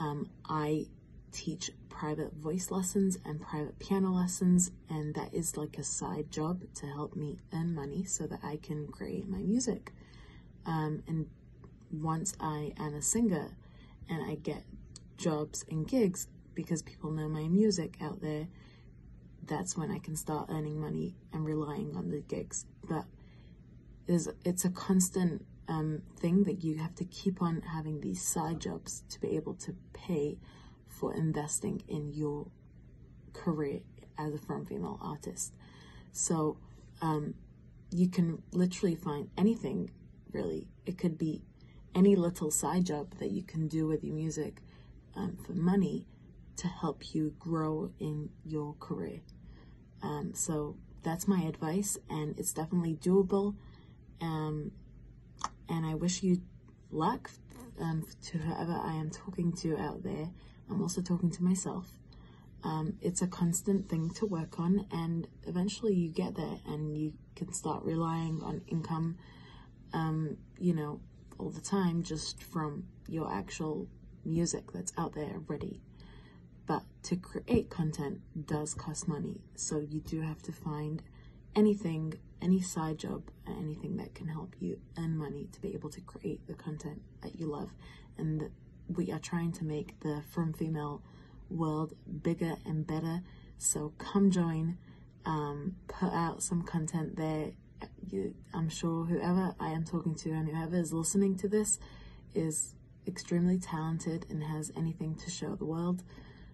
um, 0.00 0.28
I 0.48 0.86
teach 1.30 1.70
private 2.02 2.34
voice 2.34 2.72
lessons 2.72 3.16
and 3.24 3.40
private 3.40 3.78
piano 3.78 4.10
lessons, 4.10 4.72
and 4.90 5.14
that 5.14 5.32
is 5.32 5.56
like 5.56 5.78
a 5.78 5.84
side 5.84 6.28
job 6.32 6.60
to 6.74 6.84
help 6.84 7.14
me 7.14 7.38
earn 7.54 7.72
money 7.72 8.02
so 8.02 8.26
that 8.26 8.40
I 8.42 8.56
can 8.56 8.88
create 8.88 9.28
my 9.28 9.38
music. 9.38 9.92
Um, 10.66 11.04
and 11.06 11.28
once 11.92 12.34
I 12.40 12.72
am 12.76 12.96
a 12.96 13.02
singer 13.02 13.52
and 14.10 14.20
I 14.28 14.34
get 14.34 14.64
jobs 15.16 15.64
and 15.70 15.86
gigs, 15.86 16.26
because 16.54 16.82
people 16.82 17.12
know 17.12 17.28
my 17.28 17.46
music 17.46 17.98
out 18.02 18.20
there, 18.20 18.48
that's 19.46 19.76
when 19.76 19.92
I 19.92 20.00
can 20.00 20.16
start 20.16 20.48
earning 20.50 20.80
money 20.80 21.14
and 21.32 21.44
relying 21.44 21.94
on 21.94 22.10
the 22.10 22.18
gigs. 22.18 22.66
But 22.82 23.04
there's, 24.08 24.28
it's 24.44 24.64
a 24.64 24.70
constant 24.70 25.46
um, 25.68 26.02
thing 26.18 26.42
that 26.44 26.64
you 26.64 26.78
have 26.78 26.96
to 26.96 27.04
keep 27.04 27.40
on 27.40 27.60
having 27.60 28.00
these 28.00 28.22
side 28.22 28.58
jobs 28.58 29.04
to 29.10 29.20
be 29.20 29.36
able 29.36 29.54
to 29.54 29.76
pay 29.92 30.38
for 31.02 31.12
investing 31.14 31.82
in 31.88 32.12
your 32.12 32.46
career 33.32 33.80
as 34.16 34.32
a 34.32 34.38
frum 34.38 34.64
female 34.64 35.00
artist. 35.02 35.52
So 36.12 36.58
um, 37.00 37.34
you 37.90 38.08
can 38.08 38.40
literally 38.52 38.94
find 38.94 39.28
anything, 39.36 39.90
really. 40.30 40.68
It 40.86 40.98
could 40.98 41.18
be 41.18 41.42
any 41.92 42.14
little 42.14 42.52
side 42.52 42.84
job 42.86 43.14
that 43.18 43.32
you 43.32 43.42
can 43.42 43.66
do 43.66 43.88
with 43.88 44.04
your 44.04 44.14
music 44.14 44.62
um, 45.16 45.36
for 45.44 45.54
money 45.54 46.06
to 46.58 46.68
help 46.68 47.12
you 47.12 47.34
grow 47.40 47.90
in 47.98 48.30
your 48.44 48.76
career. 48.78 49.22
Um, 50.04 50.34
so 50.34 50.76
that's 51.02 51.26
my 51.26 51.40
advice, 51.40 51.98
and 52.08 52.38
it's 52.38 52.52
definitely 52.52 52.94
doable. 52.94 53.56
Um, 54.20 54.70
and 55.68 55.84
I 55.84 55.96
wish 55.96 56.22
you 56.22 56.42
luck 56.92 57.28
um, 57.80 58.06
to 58.26 58.38
whoever 58.38 58.74
I 58.74 58.94
am 58.94 59.10
talking 59.10 59.52
to 59.62 59.76
out 59.78 60.04
there. 60.04 60.28
I'm 60.72 60.80
also 60.80 61.02
talking 61.02 61.30
to 61.30 61.42
myself. 61.42 61.86
Um, 62.64 62.94
it's 63.02 63.20
a 63.20 63.26
constant 63.26 63.88
thing 63.88 64.10
to 64.10 64.26
work 64.26 64.58
on, 64.58 64.86
and 64.90 65.28
eventually 65.46 65.92
you 65.94 66.10
get 66.10 66.34
there 66.34 66.58
and 66.66 66.96
you 66.96 67.12
can 67.36 67.52
start 67.52 67.84
relying 67.84 68.40
on 68.42 68.62
income, 68.68 69.18
um, 69.92 70.38
you 70.58 70.74
know, 70.74 71.00
all 71.38 71.50
the 71.50 71.60
time 71.60 72.02
just 72.02 72.42
from 72.42 72.84
your 73.08 73.30
actual 73.30 73.86
music 74.24 74.72
that's 74.72 74.92
out 74.96 75.14
there 75.14 75.32
already. 75.34 75.80
But 76.66 76.84
to 77.04 77.16
create 77.16 77.68
content 77.68 78.20
does 78.46 78.72
cost 78.72 79.08
money. 79.08 79.40
So 79.56 79.78
you 79.80 80.00
do 80.00 80.20
have 80.22 80.40
to 80.42 80.52
find 80.52 81.02
anything, 81.54 82.14
any 82.40 82.62
side 82.62 82.98
job, 82.98 83.24
anything 83.46 83.96
that 83.96 84.14
can 84.14 84.28
help 84.28 84.54
you 84.60 84.78
earn 84.96 85.18
money 85.18 85.48
to 85.52 85.60
be 85.60 85.74
able 85.74 85.90
to 85.90 86.00
create 86.00 86.46
the 86.46 86.54
content 86.54 87.02
that 87.22 87.38
you 87.38 87.46
love. 87.46 87.74
And 88.16 88.50
we 88.96 89.10
are 89.12 89.18
trying 89.18 89.52
to 89.52 89.64
make 89.64 90.00
the 90.00 90.22
Frum 90.30 90.52
Female 90.52 91.02
world 91.50 91.94
bigger 92.22 92.54
and 92.64 92.86
better. 92.86 93.22
So 93.58 93.92
come 93.98 94.30
join, 94.30 94.78
um, 95.24 95.76
put 95.88 96.12
out 96.12 96.42
some 96.42 96.62
content 96.62 97.16
there. 97.16 97.52
You, 98.08 98.34
I'm 98.54 98.68
sure 98.68 99.04
whoever 99.04 99.54
I 99.58 99.70
am 99.70 99.84
talking 99.84 100.14
to 100.16 100.30
and 100.30 100.48
whoever 100.48 100.76
is 100.76 100.92
listening 100.92 101.36
to 101.38 101.48
this 101.48 101.78
is 102.34 102.74
extremely 103.06 103.58
talented 103.58 104.26
and 104.30 104.42
has 104.42 104.70
anything 104.76 105.16
to 105.16 105.30
show 105.30 105.54
the 105.56 105.64
world. 105.64 106.02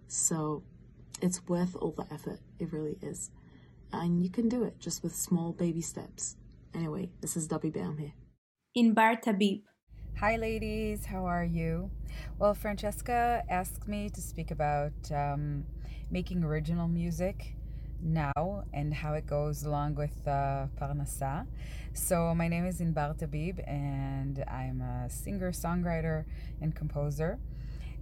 So 0.06 0.62
it's 1.20 1.46
worth 1.46 1.76
all 1.76 1.92
the 1.92 2.06
effort. 2.12 2.40
It 2.58 2.72
really 2.72 2.96
is. 3.02 3.30
And 3.92 4.22
you 4.22 4.30
can 4.30 4.48
do 4.48 4.64
it 4.64 4.78
just 4.78 5.02
with 5.02 5.14
small 5.14 5.52
baby 5.52 5.80
steps. 5.80 6.36
Anyway, 6.74 7.10
this 7.20 7.36
is 7.36 7.46
Debbie 7.46 7.70
Baum 7.70 7.98
here. 7.98 8.12
Inbar 8.76 9.20
Tabib. 9.20 9.62
Hi, 10.20 10.34
ladies. 10.34 11.06
How 11.06 11.26
are 11.26 11.44
you? 11.44 11.92
Well, 12.40 12.52
Francesca 12.52 13.44
asked 13.48 13.86
me 13.86 14.10
to 14.10 14.20
speak 14.20 14.50
about 14.50 14.92
um, 15.14 15.64
making 16.10 16.42
original 16.42 16.88
music 16.88 17.54
now 18.02 18.64
and 18.72 18.92
how 18.92 19.14
it 19.14 19.28
goes 19.28 19.62
along 19.62 19.94
with 19.94 20.26
uh, 20.26 20.66
Parnassa. 20.76 21.46
So, 21.92 22.34
my 22.34 22.48
name 22.48 22.66
is 22.66 22.80
Inbar 22.80 23.16
Tabib, 23.16 23.62
and 23.68 24.44
I'm 24.48 24.80
a 24.80 25.08
singer, 25.08 25.52
songwriter, 25.52 26.24
and 26.60 26.74
composer. 26.74 27.38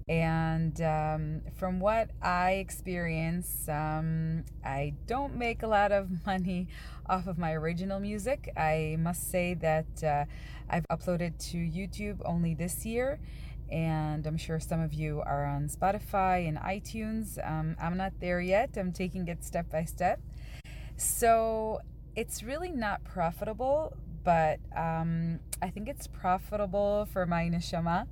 And 0.09 0.81
um, 0.83 1.41
from 1.59 1.81
what 1.81 2.11
I 2.23 2.53
experience, 2.53 3.69
um, 3.69 4.45
I 4.65 4.95
don't 5.09 5.35
make 5.35 5.65
a 5.65 5.67
lot 5.67 5.91
of 5.91 6.09
money 6.27 6.69
off 7.09 7.27
of 7.27 7.39
my 7.39 7.53
original 7.55 7.99
music. 7.99 8.53
I 8.57 8.97
must 9.01 9.31
say 9.33 9.55
that 9.55 10.05
uh, 10.05 10.25
I've 10.71 10.87
uploaded 10.89 11.39
to 11.51 11.57
YouTube 11.57 12.21
only 12.25 12.55
this 12.55 12.87
year, 12.87 13.19
and 13.69 14.25
I'm 14.29 14.37
sure 14.37 14.61
some 14.61 14.81
of 14.81 14.95
you 14.95 15.23
are 15.27 15.45
on 15.45 15.69
Spotify 15.69 16.49
and 16.49 16.57
iTunes. 16.59 17.45
Um, 17.45 17.77
I'm 17.81 17.97
not 17.97 18.13
there 18.21 18.41
yet, 18.41 18.77
I'm 18.77 18.93
taking 18.93 19.27
it 19.27 19.43
step 19.43 19.71
by 19.71 19.85
step. 19.85 20.21
So 20.97 21.81
it's 22.15 22.45
really 22.45 22.71
not 22.71 23.03
profitable, 23.03 23.97
but 24.23 24.61
um, 24.77 25.41
I 25.61 25.71
think 25.71 25.89
it's 25.89 26.07
profitable 26.07 27.09
for 27.13 27.27
my 27.27 27.51
neshama. 27.51 28.07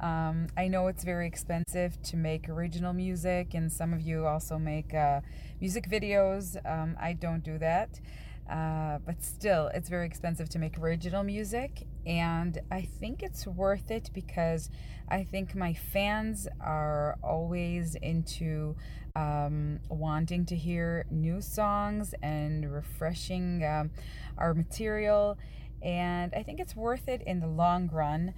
Um, 0.00 0.48
I 0.56 0.68
know 0.68 0.88
it's 0.88 1.04
very 1.04 1.26
expensive 1.26 2.00
to 2.02 2.16
make 2.16 2.48
original 2.48 2.92
music, 2.92 3.54
and 3.54 3.72
some 3.72 3.92
of 3.92 4.00
you 4.00 4.26
also 4.26 4.58
make 4.58 4.94
uh, 4.94 5.20
music 5.60 5.88
videos. 5.88 6.56
Um, 6.70 6.96
I 7.00 7.14
don't 7.14 7.42
do 7.42 7.58
that. 7.58 8.00
Uh, 8.48 8.98
but 9.04 9.24
still, 9.24 9.68
it's 9.74 9.88
very 9.88 10.06
expensive 10.06 10.48
to 10.48 10.58
make 10.58 10.78
original 10.78 11.24
music, 11.24 11.84
and 12.06 12.60
I 12.70 12.82
think 12.82 13.24
it's 13.24 13.44
worth 13.44 13.90
it 13.90 14.10
because 14.14 14.70
I 15.08 15.24
think 15.24 15.56
my 15.56 15.74
fans 15.74 16.46
are 16.60 17.16
always 17.24 17.96
into 17.96 18.76
um, 19.16 19.80
wanting 19.88 20.44
to 20.46 20.54
hear 20.54 21.06
new 21.10 21.40
songs 21.40 22.14
and 22.22 22.72
refreshing 22.72 23.64
um, 23.64 23.90
our 24.38 24.54
material, 24.54 25.38
and 25.82 26.32
I 26.32 26.44
think 26.44 26.60
it's 26.60 26.76
worth 26.76 27.08
it 27.08 27.22
in 27.22 27.40
the 27.40 27.48
long 27.48 27.88
run 27.92 28.32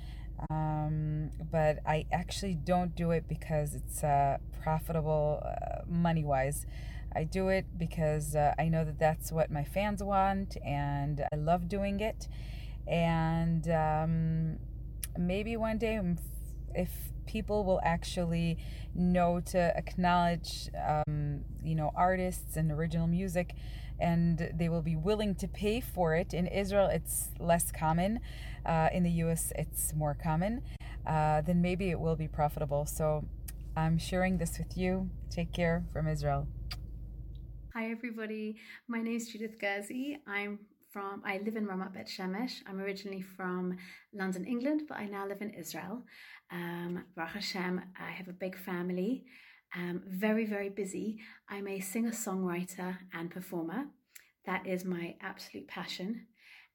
um, 0.50 1.30
but 1.50 1.78
I 1.86 2.06
actually 2.12 2.54
don't 2.54 2.94
do 2.94 3.10
it 3.10 3.28
because 3.28 3.74
it's 3.74 4.04
uh, 4.04 4.38
profitable 4.62 5.42
uh, 5.44 5.82
money 5.88 6.24
wise. 6.24 6.66
I 7.14 7.24
do 7.24 7.48
it 7.48 7.66
because 7.78 8.36
uh, 8.36 8.54
I 8.58 8.68
know 8.68 8.84
that 8.84 8.98
that's 8.98 9.32
what 9.32 9.50
my 9.50 9.64
fans 9.64 10.02
want 10.02 10.56
and 10.64 11.24
I 11.32 11.36
love 11.36 11.68
doing 11.68 12.00
it. 12.00 12.28
And 12.86 13.68
um, 13.70 14.58
maybe 15.18 15.56
one 15.56 15.78
day, 15.78 16.00
if 16.74 16.90
people 17.28 17.64
will 17.64 17.80
actually 17.84 18.58
know 18.94 19.38
to 19.38 19.58
acknowledge, 19.76 20.70
um, 20.88 21.44
you 21.62 21.74
know, 21.74 21.92
artists 21.94 22.56
and 22.56 22.72
original 22.72 23.06
music, 23.06 23.54
and 24.00 24.50
they 24.54 24.68
will 24.68 24.82
be 24.82 24.96
willing 24.96 25.34
to 25.36 25.46
pay 25.46 25.80
for 25.80 26.16
it. 26.16 26.32
In 26.32 26.46
Israel, 26.46 26.86
it's 26.86 27.28
less 27.38 27.70
common. 27.70 28.20
Uh, 28.64 28.88
in 28.92 29.02
the 29.02 29.10
US, 29.24 29.52
it's 29.56 29.94
more 29.94 30.14
common. 30.14 30.62
Uh, 31.06 31.42
then 31.42 31.60
maybe 31.62 31.90
it 31.90 32.00
will 32.00 32.16
be 32.16 32.28
profitable. 32.28 32.86
So 32.86 33.24
I'm 33.76 33.98
sharing 33.98 34.38
this 34.38 34.58
with 34.58 34.76
you. 34.76 35.10
Take 35.30 35.52
care 35.52 35.84
from 35.92 36.08
Israel. 36.08 36.48
Hi, 37.74 37.90
everybody. 37.90 38.56
My 38.88 39.00
name 39.02 39.16
is 39.16 39.28
Judith 39.28 39.58
Ghazi. 39.60 40.18
I'm 40.26 40.58
from, 40.90 41.22
I 41.24 41.38
live 41.44 41.56
in 41.56 41.66
Ramat 41.66 41.92
Bet 41.94 42.08
Shemesh. 42.08 42.62
I'm 42.66 42.80
originally 42.80 43.22
from 43.22 43.76
London, 44.12 44.44
England, 44.44 44.82
but 44.88 44.98
I 44.98 45.06
now 45.06 45.26
live 45.26 45.42
in 45.42 45.50
Israel. 45.50 46.02
Um, 46.50 47.04
Baruch 47.14 47.34
Hashem, 47.34 47.80
I 48.00 48.10
have 48.10 48.28
a 48.28 48.32
big 48.32 48.56
family 48.56 49.24
um, 49.76 50.02
very, 50.06 50.46
very 50.46 50.68
busy. 50.68 51.18
I'm 51.48 51.68
a 51.68 51.80
singer 51.80 52.12
songwriter 52.12 52.98
and 53.12 53.30
performer. 53.30 53.86
That 54.46 54.66
is 54.66 54.84
my 54.84 55.16
absolute 55.20 55.68
passion. 55.68 56.26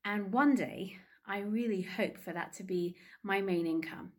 And 0.05 0.31
one 0.31 0.55
day, 0.55 0.97
I 1.25 1.39
really 1.39 1.81
hope 1.81 2.17
for 2.17 2.33
that 2.33 2.53
to 2.53 2.63
be 2.63 2.95
my 3.23 3.41
main 3.41 3.65
income. 3.65 4.11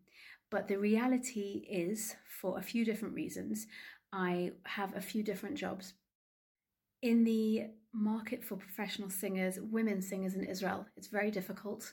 But 0.50 0.68
the 0.68 0.78
reality 0.78 1.66
is, 1.70 2.16
for 2.40 2.58
a 2.58 2.62
few 2.62 2.84
different 2.84 3.14
reasons, 3.14 3.66
I 4.12 4.52
have 4.64 4.96
a 4.96 5.00
few 5.00 5.22
different 5.22 5.56
jobs. 5.56 5.94
In 7.04 7.22
the 7.22 7.66
market 7.92 8.42
for 8.42 8.56
professional 8.56 9.10
singers, 9.10 9.58
women 9.60 10.00
singers 10.00 10.36
in 10.36 10.42
Israel, 10.42 10.86
it's 10.96 11.08
very 11.08 11.30
difficult. 11.30 11.92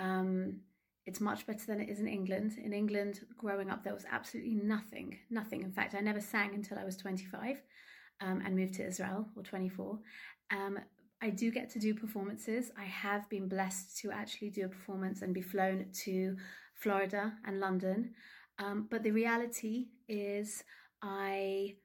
Um, 0.00 0.62
it's 1.06 1.20
much 1.20 1.46
better 1.46 1.64
than 1.68 1.80
it 1.80 1.88
is 1.88 2.00
in 2.00 2.08
England. 2.08 2.54
In 2.58 2.72
England, 2.72 3.20
growing 3.38 3.70
up, 3.70 3.84
there 3.84 3.94
was 3.94 4.06
absolutely 4.10 4.56
nothing, 4.56 5.18
nothing. 5.30 5.62
In 5.62 5.70
fact, 5.70 5.94
I 5.94 6.00
never 6.00 6.20
sang 6.20 6.52
until 6.52 6.80
I 6.80 6.84
was 6.84 6.96
25 6.96 7.62
um, 8.20 8.42
and 8.44 8.56
moved 8.56 8.74
to 8.74 8.84
Israel, 8.84 9.24
or 9.36 9.44
24. 9.44 10.00
Um, 10.50 10.80
I 11.22 11.30
do 11.30 11.52
get 11.52 11.70
to 11.70 11.78
do 11.78 11.94
performances. 11.94 12.72
I 12.76 12.86
have 12.86 13.30
been 13.30 13.48
blessed 13.48 13.98
to 13.98 14.10
actually 14.10 14.50
do 14.50 14.64
a 14.64 14.68
performance 14.68 15.22
and 15.22 15.32
be 15.32 15.42
flown 15.42 15.86
to 16.06 16.36
Florida 16.74 17.34
and 17.46 17.60
London. 17.60 18.14
Um, 18.58 18.88
but 18.90 19.04
the 19.04 19.12
reality 19.12 19.90
is, 20.08 20.64
I 21.02 21.76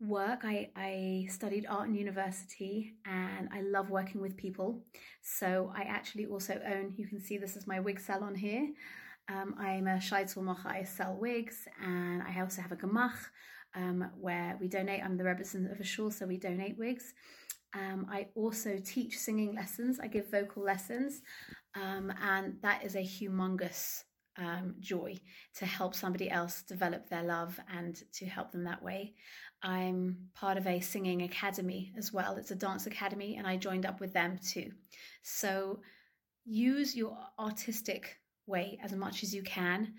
work. 0.00 0.40
I, 0.44 0.70
I 0.76 1.26
studied 1.30 1.66
art 1.68 1.88
in 1.88 1.94
university 1.94 2.94
and 3.04 3.48
I 3.52 3.62
love 3.62 3.90
working 3.90 4.20
with 4.20 4.36
people. 4.36 4.84
So 5.22 5.72
I 5.76 5.82
actually 5.82 6.26
also 6.26 6.60
own, 6.66 6.94
you 6.96 7.06
can 7.06 7.20
see 7.20 7.38
this 7.38 7.56
is 7.56 7.66
my 7.66 7.80
wig 7.80 8.00
salon 8.00 8.34
here. 8.34 8.68
Um, 9.28 9.56
I'm 9.58 9.86
a 9.86 9.96
Shaitel 9.96 10.42
Macher, 10.42 10.66
I 10.66 10.84
sell 10.84 11.16
wigs 11.18 11.66
and 11.82 12.22
I 12.22 12.40
also 12.40 12.62
have 12.62 12.72
a 12.72 12.76
Gemach 12.76 13.16
um, 13.74 14.10
where 14.18 14.56
we 14.60 14.68
donate. 14.68 15.02
I'm 15.04 15.16
the 15.16 15.24
representative 15.24 15.76
of 15.76 15.80
a 15.80 15.84
shul, 15.84 16.10
so 16.10 16.26
we 16.26 16.38
donate 16.38 16.78
wigs. 16.78 17.12
Um, 17.74 18.06
I 18.10 18.28
also 18.34 18.78
teach 18.84 19.18
singing 19.18 19.54
lessons. 19.54 20.00
I 20.00 20.06
give 20.06 20.30
vocal 20.30 20.62
lessons, 20.62 21.20
um, 21.74 22.12
and 22.22 22.56
that 22.62 22.84
is 22.84 22.96
a 22.96 23.02
humongous 23.02 24.04
um, 24.38 24.76
joy 24.80 25.16
to 25.56 25.66
help 25.66 25.94
somebody 25.94 26.30
else 26.30 26.62
develop 26.62 27.08
their 27.08 27.24
love 27.24 27.58
and 27.72 28.00
to 28.14 28.26
help 28.26 28.52
them 28.52 28.64
that 28.64 28.82
way. 28.82 29.14
I'm 29.62 30.28
part 30.34 30.56
of 30.56 30.66
a 30.66 30.80
singing 30.80 31.22
academy 31.22 31.92
as 31.96 32.12
well. 32.12 32.36
It's 32.36 32.50
a 32.50 32.56
dance 32.56 32.86
academy, 32.86 33.36
and 33.36 33.46
I 33.46 33.56
joined 33.56 33.86
up 33.86 34.00
with 34.00 34.12
them 34.12 34.38
too. 34.38 34.70
So 35.22 35.80
use 36.44 36.96
your 36.96 37.16
artistic 37.38 38.16
way 38.46 38.78
as 38.82 38.92
much 38.92 39.22
as 39.22 39.34
you 39.34 39.42
can. 39.42 39.94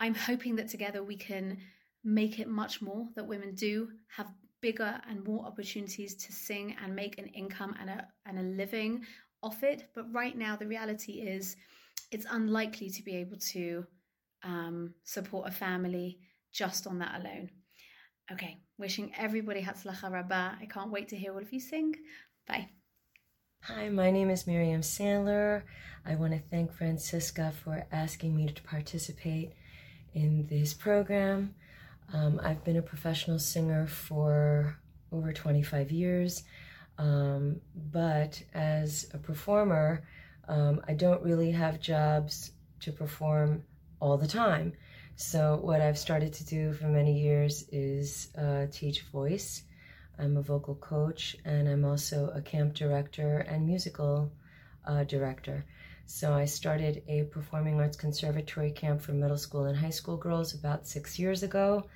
I'm 0.00 0.14
hoping 0.14 0.56
that 0.56 0.68
together 0.68 1.02
we 1.02 1.16
can 1.16 1.58
make 2.04 2.38
it 2.38 2.48
much 2.48 2.82
more 2.82 3.08
that 3.16 3.26
women 3.26 3.54
do 3.54 3.88
have 4.08 4.30
bigger 4.60 5.00
and 5.08 5.24
more 5.24 5.44
opportunities 5.44 6.14
to 6.16 6.32
sing 6.32 6.76
and 6.82 6.94
make 6.94 7.18
an 7.18 7.26
income 7.26 7.74
and 7.80 7.90
a 7.90 8.08
and 8.26 8.38
a 8.38 8.42
living 8.42 9.04
off 9.42 9.62
it. 9.62 9.88
But 9.94 10.12
right 10.12 10.36
now, 10.36 10.56
the 10.56 10.66
reality 10.66 11.12
is 11.12 11.56
it's 12.10 12.26
unlikely 12.30 12.90
to 12.90 13.02
be 13.02 13.16
able 13.16 13.38
to 13.52 13.86
um, 14.42 14.94
support 15.04 15.48
a 15.48 15.52
family 15.52 16.18
just 16.52 16.86
on 16.86 16.98
that 16.98 17.20
alone. 17.20 17.50
Okay, 18.32 18.58
wishing 18.76 19.12
everybody 19.16 19.62
Hatzlacha 19.62 20.10
Rabbah. 20.10 20.56
I 20.60 20.66
can't 20.68 20.90
wait 20.90 21.08
to 21.10 21.16
hear 21.16 21.32
all 21.32 21.38
of 21.38 21.52
you 21.52 21.60
sing. 21.60 21.94
Bye. 22.48 22.70
Hi, 23.62 23.88
my 23.88 24.10
name 24.10 24.30
is 24.30 24.48
Miriam 24.48 24.80
Sandler. 24.80 25.62
I 26.04 26.16
want 26.16 26.32
to 26.32 26.40
thank 26.40 26.72
Franciska 26.72 27.52
for 27.52 27.86
asking 27.92 28.34
me 28.34 28.48
to 28.48 28.62
participate 28.64 29.52
in 30.12 30.44
this 30.48 30.74
program. 30.74 31.54
Um, 32.12 32.40
I've 32.42 32.64
been 32.64 32.78
a 32.78 32.82
professional 32.82 33.38
singer 33.38 33.86
for 33.86 34.76
over 35.12 35.32
25 35.32 35.92
years, 35.92 36.42
um, 36.98 37.60
but 37.92 38.42
as 38.54 39.08
a 39.14 39.18
performer, 39.18 40.02
um, 40.48 40.80
I 40.88 40.94
don't 40.94 41.22
really 41.22 41.52
have 41.52 41.78
jobs 41.78 42.50
to 42.80 42.90
perform 42.90 43.62
all 44.00 44.18
the 44.18 44.26
time. 44.26 44.72
So, 45.18 45.56
what 45.62 45.80
I've 45.80 45.98
started 45.98 46.34
to 46.34 46.44
do 46.44 46.74
for 46.74 46.88
many 46.88 47.18
years 47.18 47.64
is 47.72 48.28
uh, 48.36 48.66
teach 48.70 49.00
voice. 49.04 49.62
I'm 50.18 50.36
a 50.36 50.42
vocal 50.42 50.74
coach 50.74 51.34
and 51.46 51.66
I'm 51.66 51.86
also 51.86 52.30
a 52.34 52.42
camp 52.42 52.74
director 52.74 53.38
and 53.38 53.66
musical 53.66 54.30
uh, 54.84 55.04
director. 55.04 55.64
So, 56.04 56.34
I 56.34 56.44
started 56.44 57.02
a 57.08 57.22
performing 57.22 57.80
arts 57.80 57.96
conservatory 57.96 58.70
camp 58.70 59.00
for 59.00 59.12
middle 59.12 59.38
school 59.38 59.64
and 59.64 59.74
high 59.74 59.88
school 59.88 60.18
girls 60.18 60.52
about 60.52 60.86
six 60.86 61.18
years 61.18 61.42
ago. 61.42 61.88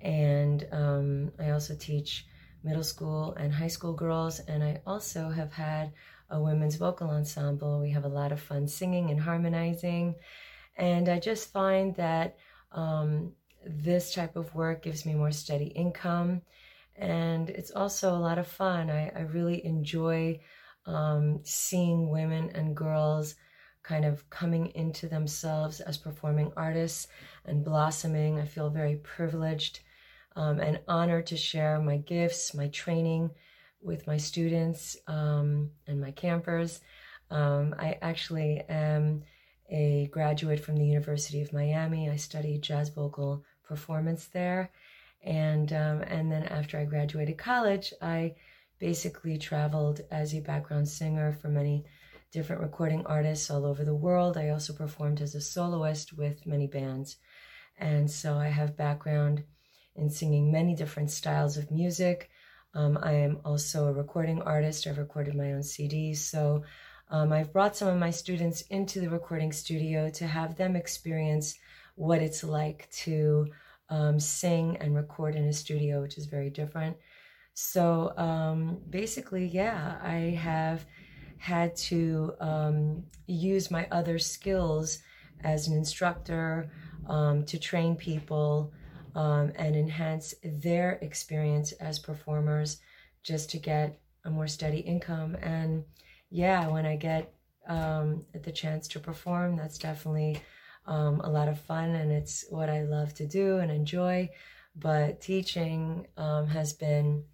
And 0.00 0.64
um, 0.70 1.32
I 1.40 1.50
also 1.50 1.74
teach 1.74 2.26
middle 2.62 2.84
school 2.84 3.34
and 3.40 3.52
high 3.52 3.74
school 3.74 3.92
girls. 3.92 4.38
And 4.38 4.62
I 4.62 4.80
also 4.86 5.30
have 5.30 5.52
had 5.52 5.92
a 6.30 6.40
women's 6.40 6.76
vocal 6.76 7.10
ensemble. 7.10 7.80
We 7.80 7.90
have 7.90 8.04
a 8.04 8.08
lot 8.20 8.30
of 8.30 8.40
fun 8.40 8.68
singing 8.68 9.10
and 9.10 9.20
harmonizing. 9.20 10.14
And 10.76 11.08
I 11.08 11.18
just 11.18 11.52
find 11.52 11.94
that 11.96 12.36
um, 12.72 13.32
this 13.66 14.14
type 14.14 14.36
of 14.36 14.54
work 14.54 14.82
gives 14.82 15.06
me 15.06 15.14
more 15.14 15.32
steady 15.32 15.66
income. 15.66 16.42
And 16.96 17.48
it's 17.50 17.70
also 17.70 18.14
a 18.14 18.18
lot 18.18 18.38
of 18.38 18.46
fun. 18.46 18.90
I, 18.90 19.10
I 19.14 19.20
really 19.22 19.64
enjoy 19.64 20.40
um, 20.86 21.40
seeing 21.44 22.10
women 22.10 22.50
and 22.54 22.76
girls 22.76 23.34
kind 23.82 24.04
of 24.04 24.28
coming 24.30 24.68
into 24.74 25.08
themselves 25.08 25.80
as 25.80 25.96
performing 25.96 26.52
artists 26.56 27.08
and 27.46 27.64
blossoming. 27.64 28.38
I 28.38 28.46
feel 28.46 28.70
very 28.70 28.96
privileged 28.96 29.80
um, 30.36 30.60
and 30.60 30.80
honored 30.86 31.26
to 31.28 31.36
share 31.36 31.80
my 31.80 31.96
gifts, 31.98 32.54
my 32.54 32.68
training 32.68 33.30
with 33.80 34.06
my 34.06 34.16
students 34.16 34.96
um, 35.08 35.70
and 35.86 36.00
my 36.00 36.12
campers. 36.12 36.80
Um, 37.30 37.74
I 37.78 37.98
actually 38.02 38.62
am 38.68 39.22
a 39.72 40.08
graduate 40.12 40.60
from 40.60 40.76
the 40.76 40.84
University 40.84 41.40
of 41.40 41.52
Miami. 41.52 42.10
I 42.10 42.16
studied 42.16 42.62
jazz 42.62 42.90
vocal 42.90 43.42
performance 43.64 44.26
there. 44.26 44.70
And, 45.24 45.72
um, 45.72 46.02
and 46.02 46.30
then 46.30 46.44
after 46.44 46.78
I 46.78 46.84
graduated 46.84 47.38
college, 47.38 47.92
I 48.02 48.34
basically 48.78 49.38
traveled 49.38 50.02
as 50.10 50.34
a 50.34 50.40
background 50.40 50.88
singer 50.88 51.32
for 51.32 51.48
many 51.48 51.84
different 52.32 52.62
recording 52.62 53.06
artists 53.06 53.50
all 53.50 53.64
over 53.64 53.84
the 53.84 53.94
world. 53.94 54.36
I 54.36 54.50
also 54.50 54.74
performed 54.74 55.20
as 55.20 55.34
a 55.34 55.40
soloist 55.40 56.12
with 56.12 56.46
many 56.46 56.66
bands. 56.66 57.16
And 57.78 58.10
so 58.10 58.36
I 58.36 58.48
have 58.48 58.76
background 58.76 59.44
in 59.96 60.10
singing 60.10 60.52
many 60.52 60.74
different 60.74 61.10
styles 61.10 61.56
of 61.56 61.70
music. 61.70 62.30
Um, 62.74 62.98
I 63.02 63.12
am 63.12 63.40
also 63.44 63.86
a 63.86 63.92
recording 63.92 64.42
artist. 64.42 64.86
I've 64.86 64.98
recorded 64.98 65.34
my 65.34 65.52
own 65.52 65.60
CDs. 65.60 66.18
So 66.18 66.64
um, 67.12 67.30
I've 67.30 67.52
brought 67.52 67.76
some 67.76 67.88
of 67.88 67.98
my 67.98 68.10
students 68.10 68.62
into 68.62 69.00
the 69.00 69.10
recording 69.10 69.52
studio 69.52 70.08
to 70.10 70.26
have 70.26 70.56
them 70.56 70.74
experience 70.74 71.54
what 71.94 72.22
it's 72.22 72.42
like 72.42 72.88
to 73.04 73.46
um, 73.90 74.18
sing 74.18 74.78
and 74.80 74.96
record 74.96 75.36
in 75.36 75.44
a 75.44 75.52
studio, 75.52 76.00
which 76.00 76.16
is 76.16 76.24
very 76.24 76.48
different. 76.48 76.96
So 77.52 78.14
um, 78.16 78.80
basically, 78.88 79.46
yeah, 79.46 79.98
I 80.02 80.38
have 80.40 80.86
had 81.36 81.76
to 81.76 82.32
um, 82.40 83.04
use 83.26 83.70
my 83.70 83.86
other 83.90 84.18
skills 84.18 85.00
as 85.44 85.68
an 85.68 85.76
instructor 85.76 86.70
um, 87.08 87.44
to 87.44 87.58
train 87.58 87.94
people 87.94 88.72
um, 89.14 89.52
and 89.56 89.76
enhance 89.76 90.34
their 90.42 90.92
experience 91.02 91.72
as 91.72 91.98
performers 91.98 92.80
just 93.22 93.50
to 93.50 93.58
get 93.58 94.00
a 94.24 94.30
more 94.30 94.48
steady 94.48 94.78
income. 94.78 95.36
And 95.42 95.84
yeah, 96.32 96.66
when 96.68 96.86
I 96.86 96.96
get 96.96 97.34
um, 97.68 98.24
the 98.32 98.50
chance 98.50 98.88
to 98.88 98.98
perform, 98.98 99.56
that's 99.56 99.78
definitely 99.78 100.40
um, 100.86 101.20
a 101.20 101.30
lot 101.30 101.48
of 101.48 101.60
fun 101.60 101.90
and 101.90 102.10
it's 102.10 102.46
what 102.48 102.70
I 102.70 102.82
love 102.82 103.12
to 103.14 103.26
do 103.26 103.58
and 103.58 103.70
enjoy. 103.70 104.30
But 104.74 105.20
teaching 105.20 106.06
um, 106.16 106.48
has 106.48 106.72
been 106.72 107.24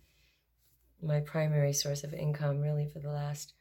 my 1.00 1.20
primary 1.20 1.72
source 1.72 2.02
of 2.02 2.12
income 2.12 2.60
really 2.60 2.88
for 2.88 2.98
the 2.98 3.10
last 3.10 3.54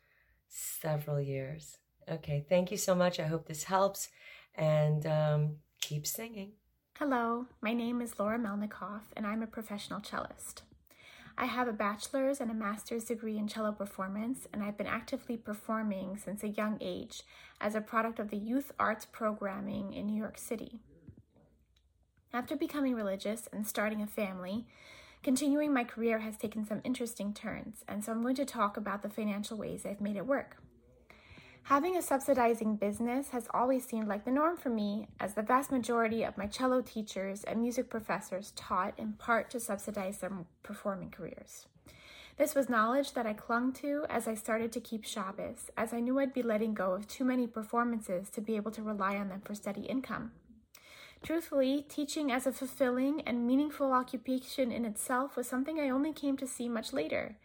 several 0.47 1.21
years. 1.21 1.77
Okay, 2.09 2.43
thank 2.49 2.71
you 2.71 2.77
so 2.77 2.95
much. 2.95 3.19
I 3.19 3.27
hope 3.27 3.47
this 3.47 3.65
helps 3.65 4.09
and 4.55 5.05
um, 5.05 5.57
keep 5.81 6.07
singing. 6.07 6.53
Hello, 6.97 7.45
my 7.61 7.73
name 7.73 8.01
is 8.01 8.17
Laura 8.17 8.39
Melnikoff 8.39 9.03
and 9.15 9.27
I'm 9.27 9.43
a 9.43 9.47
professional 9.47 9.99
cellist. 9.99 10.63
I 11.37 11.45
have 11.45 11.67
a 11.67 11.73
bachelor's 11.73 12.41
and 12.41 12.49
a 12.49 12.55
master's 12.55 13.03
degree 13.05 13.37
in 13.37 13.47
cello 13.47 13.71
performance, 13.71 14.47
and 14.51 14.63
I've 14.63 14.77
been 14.77 14.87
actively 14.87 15.37
performing 15.37 16.17
since 16.17 16.43
a 16.43 16.49
young 16.49 16.77
age 16.81 17.21
as 17.61 17.75
a 17.75 17.81
product 17.81 18.19
of 18.19 18.29
the 18.29 18.37
youth 18.37 18.71
arts 18.79 19.05
programming 19.05 19.93
in 19.93 20.07
New 20.07 20.17
York 20.17 20.37
City. 20.37 20.79
After 22.33 22.55
becoming 22.55 22.95
religious 22.95 23.47
and 23.53 23.67
starting 23.67 24.01
a 24.01 24.07
family, 24.07 24.65
Continuing 25.23 25.73
my 25.73 25.83
career 25.83 26.19
has 26.19 26.37
taken 26.37 26.65
some 26.65 26.79
interesting 26.83 27.33
turns, 27.33 27.83
and 27.87 28.03
so 28.03 28.11
I'm 28.11 28.21
going 28.21 28.35
to 28.35 28.45
talk 28.45 28.77
about 28.77 29.01
the 29.01 29.09
financial 29.09 29.57
ways 29.57 29.85
I've 29.85 29.99
made 29.99 30.15
it 30.15 30.25
work. 30.25 30.57
Having 31.67 31.97
a 31.97 32.01
subsidizing 32.01 32.77
business 32.77 33.31
has 33.31 33.49
always 33.53 33.85
seemed 33.85 34.07
like 34.07 34.23
the 34.23 34.31
norm 34.31 34.55
for 34.55 34.69
me, 34.69 35.09
as 35.19 35.33
the 35.33 35.41
vast 35.41 35.69
majority 35.69 36.23
of 36.23 36.37
my 36.37 36.47
cello 36.47 36.79
teachers 36.79 37.43
and 37.43 37.61
music 37.61 37.89
professors 37.89 38.53
taught 38.55 38.97
in 38.97 39.11
part 39.11 39.49
to 39.49 39.59
subsidize 39.59 40.19
their 40.19 40.31
performing 40.63 41.09
careers. 41.09 41.65
This 42.37 42.55
was 42.55 42.69
knowledge 42.69 43.11
that 43.15 43.25
I 43.25 43.33
clung 43.33 43.73
to 43.73 44.05
as 44.09 44.29
I 44.29 44.33
started 44.33 44.71
to 44.71 44.79
keep 44.79 45.03
Shabbos, 45.03 45.69
as 45.75 45.91
I 45.91 45.99
knew 45.99 46.17
I'd 46.19 46.33
be 46.33 46.41
letting 46.41 46.73
go 46.73 46.93
of 46.93 47.05
too 47.05 47.25
many 47.25 47.47
performances 47.47 48.29
to 48.29 48.39
be 48.39 48.55
able 48.55 48.71
to 48.71 48.81
rely 48.81 49.17
on 49.17 49.27
them 49.27 49.41
for 49.41 49.53
steady 49.53 49.81
income. 49.81 50.31
Truthfully, 51.21 51.85
teaching 51.89 52.31
as 52.31 52.47
a 52.47 52.53
fulfilling 52.53 53.19
and 53.23 53.45
meaningful 53.45 53.91
occupation 53.91 54.71
in 54.71 54.85
itself 54.85 55.35
was 55.35 55.49
something 55.49 55.81
I 55.81 55.89
only 55.89 56.13
came 56.13 56.37
to 56.37 56.47
see 56.47 56.69
much 56.69 56.93
later, 56.93 57.35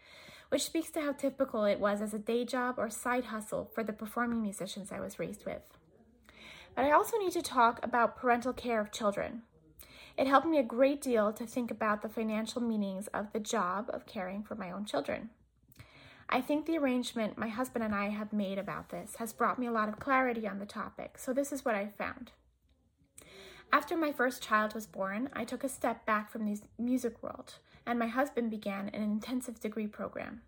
which 0.52 0.64
speaks 0.64 0.90
to 0.90 1.00
how 1.00 1.12
typical 1.12 1.64
it 1.64 1.80
was 1.80 2.02
as 2.02 2.12
a 2.12 2.18
day 2.18 2.44
job 2.44 2.74
or 2.76 2.90
side 2.90 3.24
hustle 3.24 3.70
for 3.74 3.82
the 3.82 3.90
performing 3.90 4.42
musicians 4.42 4.92
I 4.92 5.00
was 5.00 5.18
raised 5.18 5.46
with. 5.46 5.62
But 6.76 6.84
I 6.84 6.90
also 6.90 7.16
need 7.16 7.32
to 7.32 7.40
talk 7.40 7.80
about 7.82 8.18
parental 8.18 8.52
care 8.52 8.78
of 8.78 8.92
children. 8.92 9.44
It 10.18 10.26
helped 10.26 10.46
me 10.46 10.58
a 10.58 10.62
great 10.62 11.00
deal 11.00 11.32
to 11.32 11.46
think 11.46 11.70
about 11.70 12.02
the 12.02 12.10
financial 12.10 12.60
meanings 12.60 13.06
of 13.14 13.32
the 13.32 13.40
job 13.40 13.88
of 13.94 14.04
caring 14.04 14.42
for 14.42 14.54
my 14.54 14.70
own 14.70 14.84
children. 14.84 15.30
I 16.28 16.42
think 16.42 16.66
the 16.66 16.76
arrangement 16.76 17.38
my 17.38 17.48
husband 17.48 17.82
and 17.82 17.94
I 17.94 18.10
have 18.10 18.34
made 18.34 18.58
about 18.58 18.90
this 18.90 19.16
has 19.16 19.32
brought 19.32 19.58
me 19.58 19.66
a 19.66 19.72
lot 19.72 19.88
of 19.88 20.00
clarity 20.00 20.46
on 20.46 20.58
the 20.58 20.66
topic, 20.66 21.16
so 21.16 21.32
this 21.32 21.50
is 21.50 21.64
what 21.64 21.76
I 21.76 21.86
found. 21.96 22.32
After 23.72 23.96
my 23.96 24.12
first 24.12 24.42
child 24.42 24.74
was 24.74 24.86
born, 24.86 25.30
I 25.32 25.44
took 25.44 25.64
a 25.64 25.68
step 25.70 26.04
back 26.04 26.30
from 26.30 26.44
the 26.44 26.60
music 26.78 27.22
world, 27.22 27.54
and 27.86 27.98
my 27.98 28.08
husband 28.08 28.50
began 28.50 28.88
an 28.88 29.02
intensive 29.02 29.60
degree 29.60 29.86
program. 29.86 30.42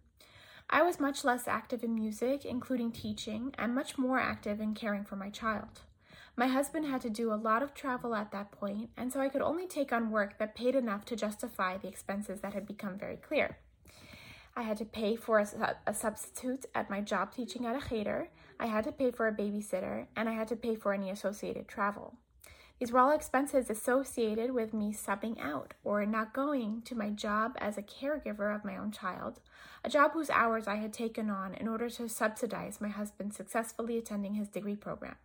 I 0.71 0.83
was 0.83 0.99
much 0.99 1.25
less 1.25 1.47
active 1.47 1.85
in 1.85 1.95
music, 1.95 2.45
including 2.45 2.93
teaching, 2.93 3.55
and 3.59 3.75
much 3.75 3.99
more 3.99 4.19
active 4.19 4.61
in 4.61 4.75
caring 4.75 5.05
for 5.05 5.17
my 5.17 5.31
child. 5.31 5.81
My 6.37 6.49
husband 6.49 6.87
had 6.87 7.01
to 7.03 7.11
do 7.11 7.33
a 7.33 7.37
lot 7.37 7.63
of 7.63 7.75
travel 7.75 8.15
at 8.15 8.33
that 8.33 8.51
point, 8.51 8.91
and 8.97 9.13
so 9.13 9.21
I 9.21 9.29
could 9.29 9.43
only 9.43 9.67
take 9.67 9.93
on 9.93 10.11
work 10.11 10.39
that 10.39 10.57
paid 10.57 10.75
enough 10.75 11.05
to 11.07 11.17
justify 11.17 11.77
the 11.77 11.89
expenses 11.89 12.41
that 12.41 12.55
had 12.55 12.67
become 12.67 12.99
very 12.99 13.17
clear. 13.17 13.59
I 14.57 14.63
had 14.63 14.77
to 14.79 14.85
pay 14.85 15.17
for 15.17 15.39
a, 15.39 15.77
a, 15.87 15.95
substitute 15.95 16.67
at 16.75 16.91
my 16.91 17.01
job 17.01 17.33
teaching 17.33 17.67
at 17.67 17.77
a 17.77 17.89
cheder, 17.89 18.29
I 18.59 18.67
had 18.67 18.85
to 18.85 18.93
pay 18.93 19.11
for 19.11 19.27
a 19.27 19.35
babysitter, 19.35 20.07
and 20.17 20.29
I 20.29 20.33
had 20.33 20.49
to 20.49 20.57
pay 20.57 20.77
for 20.77 20.93
any 20.93 21.11
associated 21.11 21.67
travel. 21.67 22.15
These 22.81 22.91
were 22.91 22.99
all 22.99 23.13
expenses 23.13 23.71
associated 23.71 24.51
with 24.51 24.75
me 24.75 24.93
subbing 24.93 25.41
out 25.41 25.75
or 25.85 26.05
not 26.05 26.35
going 26.35 26.83
to 26.83 26.97
my 26.97 27.11
job 27.11 27.57
as 27.59 27.79
a 27.79 27.83
caregiver 27.83 28.55
of 28.55 28.65
my 28.65 28.77
own 28.77 28.91
child, 28.91 29.41
a 29.85 29.89
job 29.89 30.13
whose 30.13 30.29
hours 30.29 30.67
I 30.67 30.77
had 30.77 30.93
taken 30.93 31.31
on 31.31 31.55
in 31.55 31.69
order 31.69 31.89
to 31.89 32.09
subsidize 32.09 32.81
my 32.81 32.89
husband 32.89 33.33
successfully 33.33 33.97
attending 33.97 34.35
his 34.35 34.49
degree 34.49 34.77
program. 34.77 35.17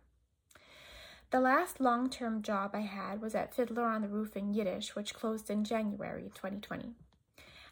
The 1.30 1.40
last 1.40 1.80
long 1.80 2.08
term 2.08 2.42
job 2.42 2.70
I 2.74 2.80
had 2.80 3.20
was 3.20 3.34
at 3.34 3.54
Fiddler 3.54 3.84
on 3.84 4.02
the 4.02 4.08
Roof 4.08 4.36
in 4.36 4.52
Yiddish, 4.52 4.94
which 4.94 5.14
closed 5.14 5.50
in 5.50 5.64
January 5.64 6.30
2020. 6.34 6.94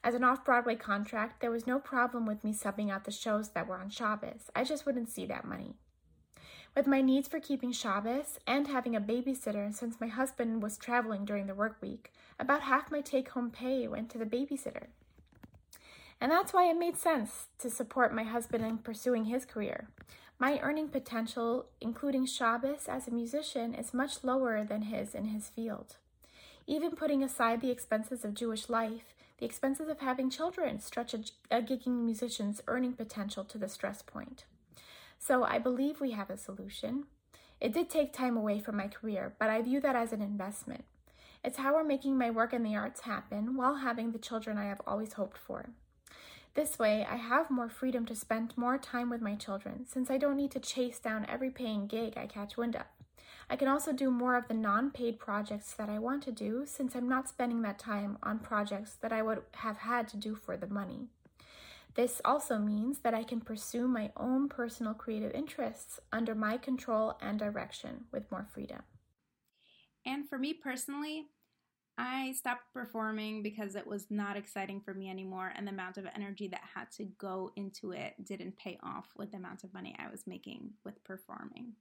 As 0.04 0.14
an 0.14 0.22
off 0.22 0.44
Broadway 0.44 0.76
contract, 0.76 1.40
there 1.40 1.50
was 1.50 1.66
no 1.66 1.80
problem 1.80 2.24
with 2.24 2.44
me 2.44 2.52
subbing 2.52 2.90
out 2.90 3.04
the 3.04 3.10
shows 3.10 3.50
that 3.50 3.66
were 3.66 3.78
on 3.78 3.90
Shabbos. 3.90 4.50
I 4.54 4.62
just 4.62 4.86
wouldn't 4.86 5.08
see 5.10 5.26
that 5.26 5.44
money. 5.44 5.74
With 6.78 6.86
my 6.86 7.00
needs 7.00 7.26
for 7.26 7.40
keeping 7.40 7.72
Shabbos 7.72 8.38
and 8.46 8.68
having 8.68 8.94
a 8.94 9.00
babysitter 9.00 9.74
since 9.74 10.00
my 10.00 10.06
husband 10.06 10.62
was 10.62 10.78
traveling 10.78 11.24
during 11.24 11.48
the 11.48 11.54
work 11.56 11.76
week, 11.82 12.12
about 12.38 12.62
half 12.62 12.92
my 12.92 13.00
take 13.00 13.30
home 13.30 13.50
pay 13.50 13.88
went 13.88 14.10
to 14.10 14.18
the 14.18 14.24
babysitter. 14.24 14.86
And 16.20 16.30
that's 16.30 16.52
why 16.52 16.70
it 16.70 16.78
made 16.78 16.96
sense 16.96 17.46
to 17.58 17.68
support 17.68 18.14
my 18.14 18.22
husband 18.22 18.64
in 18.64 18.78
pursuing 18.78 19.24
his 19.24 19.44
career. 19.44 19.88
My 20.38 20.60
earning 20.60 20.86
potential, 20.86 21.66
including 21.80 22.26
Shabbos 22.26 22.86
as 22.86 23.08
a 23.08 23.12
musician, 23.12 23.74
is 23.74 23.92
much 23.92 24.22
lower 24.22 24.62
than 24.62 24.82
his 24.82 25.16
in 25.16 25.24
his 25.24 25.48
field. 25.48 25.96
Even 26.68 26.92
putting 26.92 27.24
aside 27.24 27.60
the 27.60 27.72
expenses 27.72 28.24
of 28.24 28.34
Jewish 28.34 28.68
life, 28.68 29.16
the 29.38 29.46
expenses 29.46 29.88
of 29.88 29.98
having 29.98 30.30
children 30.30 30.78
stretch 30.78 31.12
a, 31.12 31.24
a 31.50 31.60
gigging 31.60 32.04
musician's 32.04 32.62
earning 32.68 32.92
potential 32.92 33.42
to 33.46 33.58
the 33.58 33.68
stress 33.68 34.00
point. 34.00 34.44
So 35.18 35.44
I 35.44 35.58
believe 35.58 36.00
we 36.00 36.12
have 36.12 36.30
a 36.30 36.38
solution. 36.38 37.04
It 37.60 37.72
did 37.72 37.90
take 37.90 38.12
time 38.12 38.36
away 38.36 38.60
from 38.60 38.76
my 38.76 38.86
career, 38.86 39.34
but 39.38 39.50
I 39.50 39.60
view 39.62 39.80
that 39.80 39.96
as 39.96 40.12
an 40.12 40.22
investment. 40.22 40.84
It's 41.44 41.58
how 41.58 41.74
we're 41.74 41.84
making 41.84 42.16
my 42.16 42.30
work 42.30 42.52
in 42.52 42.62
the 42.62 42.76
arts 42.76 43.02
happen 43.02 43.56
while 43.56 43.76
having 43.76 44.12
the 44.12 44.18
children 44.18 44.58
I 44.58 44.66
have 44.66 44.80
always 44.86 45.14
hoped 45.14 45.38
for. 45.38 45.70
This 46.54 46.78
way, 46.78 47.06
I 47.08 47.16
have 47.16 47.50
more 47.50 47.68
freedom 47.68 48.06
to 48.06 48.16
spend 48.16 48.56
more 48.56 48.78
time 48.78 49.10
with 49.10 49.20
my 49.20 49.34
children 49.34 49.86
since 49.86 50.10
I 50.10 50.18
don't 50.18 50.36
need 50.36 50.50
to 50.52 50.60
chase 50.60 50.98
down 50.98 51.26
every 51.28 51.50
paying 51.50 51.86
gig 51.86 52.14
I 52.16 52.26
catch 52.26 52.56
wind 52.56 52.74
of. 52.74 52.82
I 53.50 53.56
can 53.56 53.68
also 53.68 53.92
do 53.92 54.10
more 54.10 54.36
of 54.36 54.48
the 54.48 54.54
non 54.54 54.90
paid 54.90 55.18
projects 55.18 55.72
that 55.74 55.88
I 55.88 55.98
want 55.98 56.22
to 56.24 56.32
do 56.32 56.64
since 56.66 56.94
I'm 56.94 57.08
not 57.08 57.28
spending 57.28 57.62
that 57.62 57.78
time 57.78 58.18
on 58.22 58.40
projects 58.40 58.94
that 59.00 59.12
I 59.12 59.22
would 59.22 59.42
have 59.56 59.78
had 59.78 60.08
to 60.08 60.16
do 60.16 60.34
for 60.34 60.56
the 60.56 60.66
money. 60.66 61.08
This 61.98 62.20
also 62.24 62.58
means 62.58 63.00
that 63.00 63.12
I 63.12 63.24
can 63.24 63.40
pursue 63.40 63.88
my 63.88 64.12
own 64.16 64.48
personal 64.48 64.94
creative 64.94 65.32
interests 65.32 65.98
under 66.12 66.32
my 66.32 66.56
control 66.56 67.18
and 67.20 67.36
direction 67.36 68.04
with 68.12 68.30
more 68.30 68.46
freedom. 68.54 68.82
And 70.06 70.28
for 70.28 70.38
me 70.38 70.54
personally, 70.54 71.26
I 71.98 72.34
stopped 72.38 72.72
performing 72.72 73.42
because 73.42 73.74
it 73.74 73.84
was 73.84 74.06
not 74.10 74.36
exciting 74.36 74.80
for 74.80 74.94
me 74.94 75.10
anymore, 75.10 75.52
and 75.56 75.66
the 75.66 75.72
amount 75.72 75.98
of 75.98 76.06
energy 76.14 76.46
that 76.46 76.60
had 76.72 76.92
to 76.98 77.04
go 77.18 77.50
into 77.56 77.90
it 77.90 78.14
didn't 78.24 78.56
pay 78.56 78.78
off 78.80 79.08
with 79.16 79.32
the 79.32 79.38
amount 79.38 79.64
of 79.64 79.74
money 79.74 79.96
I 79.98 80.08
was 80.08 80.24
making 80.24 80.70
with 80.84 81.02
performing. 81.02 81.72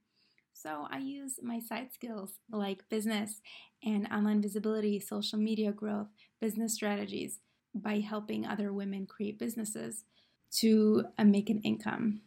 So 0.52 0.88
I 0.90 0.98
use 0.98 1.38
my 1.40 1.60
side 1.60 1.92
skills 1.92 2.40
like 2.50 2.88
business 2.88 3.40
and 3.84 4.08
online 4.08 4.42
visibility, 4.42 4.98
social 4.98 5.38
media 5.38 5.70
growth, 5.70 6.08
business 6.40 6.74
strategies 6.74 7.38
by 7.74 8.00
helping 8.00 8.46
other 8.46 8.72
women 8.72 9.06
create 9.06 9.38
businesses 9.38 10.04
to 10.50 11.04
uh, 11.18 11.24
make 11.24 11.50
an 11.50 11.60
income. 11.62 12.20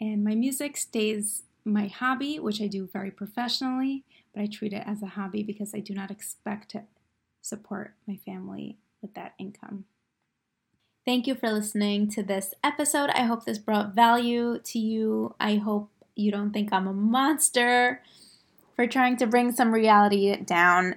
And 0.00 0.24
my 0.24 0.34
music 0.34 0.76
stays 0.76 1.42
my 1.64 1.88
hobby, 1.88 2.38
which 2.38 2.60
I 2.62 2.66
do 2.66 2.88
very 2.90 3.10
professionally, 3.10 4.04
but 4.34 4.42
I 4.42 4.46
treat 4.46 4.72
it 4.72 4.82
as 4.86 5.02
a 5.02 5.06
hobby 5.06 5.42
because 5.42 5.74
I 5.74 5.80
do 5.80 5.94
not 5.94 6.10
expect 6.10 6.70
to 6.70 6.82
support 7.42 7.94
my 8.06 8.16
family 8.16 8.78
with 9.02 9.14
that 9.14 9.34
income. 9.38 9.84
Thank 11.04 11.26
you 11.26 11.34
for 11.34 11.50
listening 11.50 12.10
to 12.10 12.22
this 12.22 12.54
episode. 12.62 13.10
I 13.10 13.22
hope 13.22 13.44
this 13.44 13.58
brought 13.58 13.94
value 13.94 14.58
to 14.64 14.78
you. 14.78 15.34
I 15.40 15.56
hope 15.56 15.90
you 16.14 16.30
don't 16.30 16.52
think 16.52 16.72
I'm 16.72 16.86
a 16.86 16.92
monster 16.92 18.02
for 18.76 18.86
trying 18.86 19.16
to 19.18 19.26
bring 19.26 19.52
some 19.52 19.72
reality 19.72 20.36
down. 20.36 20.96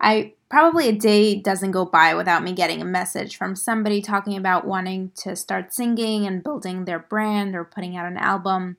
I 0.00 0.34
probably 0.50 0.88
a 0.88 0.92
day 0.92 1.36
doesn't 1.36 1.70
go 1.70 1.84
by 1.84 2.14
without 2.14 2.42
me 2.42 2.52
getting 2.52 2.82
a 2.82 2.84
message 2.84 3.36
from 3.36 3.54
somebody 3.54 4.02
talking 4.02 4.36
about 4.36 4.66
wanting 4.66 5.12
to 5.14 5.36
start 5.36 5.72
singing 5.72 6.26
and 6.26 6.42
building 6.42 6.84
their 6.84 6.98
brand 6.98 7.54
or 7.54 7.64
putting 7.64 7.96
out 7.96 8.06
an 8.06 8.16
album 8.16 8.76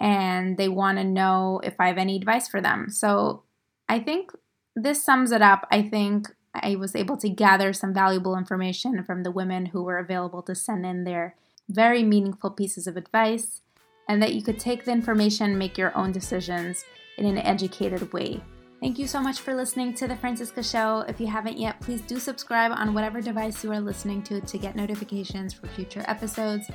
and 0.00 0.56
they 0.56 0.68
want 0.68 0.98
to 0.98 1.04
know 1.04 1.60
if 1.62 1.74
I 1.78 1.86
have 1.88 1.98
any 1.98 2.16
advice 2.16 2.48
for 2.48 2.60
them. 2.60 2.88
So, 2.90 3.44
I 3.88 4.00
think 4.00 4.32
this 4.74 5.04
sums 5.04 5.32
it 5.32 5.42
up. 5.42 5.66
I 5.70 5.82
think 5.82 6.28
I 6.54 6.76
was 6.76 6.96
able 6.96 7.16
to 7.18 7.28
gather 7.28 7.72
some 7.72 7.94
valuable 7.94 8.36
information 8.36 9.04
from 9.04 9.22
the 9.22 9.30
women 9.30 9.66
who 9.66 9.82
were 9.82 9.98
available 9.98 10.42
to 10.42 10.54
send 10.54 10.84
in 10.84 11.04
their 11.04 11.36
very 11.68 12.02
meaningful 12.02 12.50
pieces 12.50 12.86
of 12.86 12.96
advice 12.96 13.60
and 14.08 14.22
that 14.22 14.34
you 14.34 14.42
could 14.42 14.58
take 14.58 14.84
the 14.84 14.92
information 14.92 15.56
make 15.56 15.78
your 15.78 15.96
own 15.96 16.10
decisions 16.10 16.84
in 17.16 17.26
an 17.26 17.38
educated 17.38 18.12
way. 18.12 18.42
Thank 18.82 18.98
you 18.98 19.06
so 19.06 19.20
much 19.20 19.38
for 19.38 19.54
listening 19.54 19.94
to 19.94 20.08
The 20.08 20.16
Franciska 20.16 20.68
Show. 20.68 21.04
If 21.06 21.20
you 21.20 21.28
haven't 21.28 21.56
yet, 21.56 21.80
please 21.80 22.00
do 22.00 22.18
subscribe 22.18 22.72
on 22.72 22.94
whatever 22.94 23.20
device 23.20 23.62
you 23.62 23.70
are 23.70 23.78
listening 23.78 24.22
to 24.24 24.40
to 24.40 24.58
get 24.58 24.74
notifications 24.74 25.54
for 25.54 25.68
future 25.68 26.02
episodes. 26.08 26.68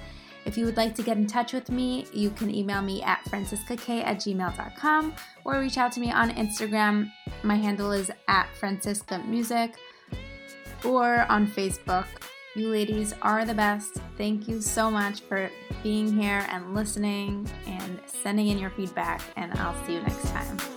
If 0.46 0.58
you 0.58 0.64
would 0.64 0.78
like 0.78 0.96
to 0.96 1.04
get 1.04 1.18
in 1.18 1.28
touch 1.28 1.52
with 1.52 1.70
me, 1.70 2.06
you 2.14 2.30
can 2.30 2.50
email 2.50 2.82
me 2.82 3.04
at 3.04 3.26
franciskak 3.26 4.06
at 4.06 4.20
gmail.com 4.20 5.16
or 5.44 5.60
reach 5.60 5.78
out 5.78 5.92
to 5.92 6.00
me 6.00 6.10
on 6.10 6.30
Instagram. 6.30 7.12
My 7.44 7.56
handle 7.56 7.92
is 7.92 8.10
at 8.30 8.48
franciska 8.58 9.28
music 9.28 9.76
or 10.86 11.26
on 11.30 11.46
Facebook. 11.46 12.06
You 12.56 12.70
ladies 12.70 13.16
are 13.22 13.44
the 13.44 13.54
best. 13.54 13.98
Thank 14.18 14.48
you 14.48 14.62
so 14.62 14.90
much 14.90 15.20
for 15.20 15.52
being 15.84 16.18
here 16.18 16.48
and 16.50 16.74
listening 16.74 17.50
and 17.66 18.00
sending 18.06 18.48
in 18.48 18.58
your 18.58 18.70
feedback, 18.70 19.22
and 19.36 19.52
I'll 19.56 19.86
see 19.86 19.96
you 19.96 20.02
next 20.04 20.30
time. 20.30 20.77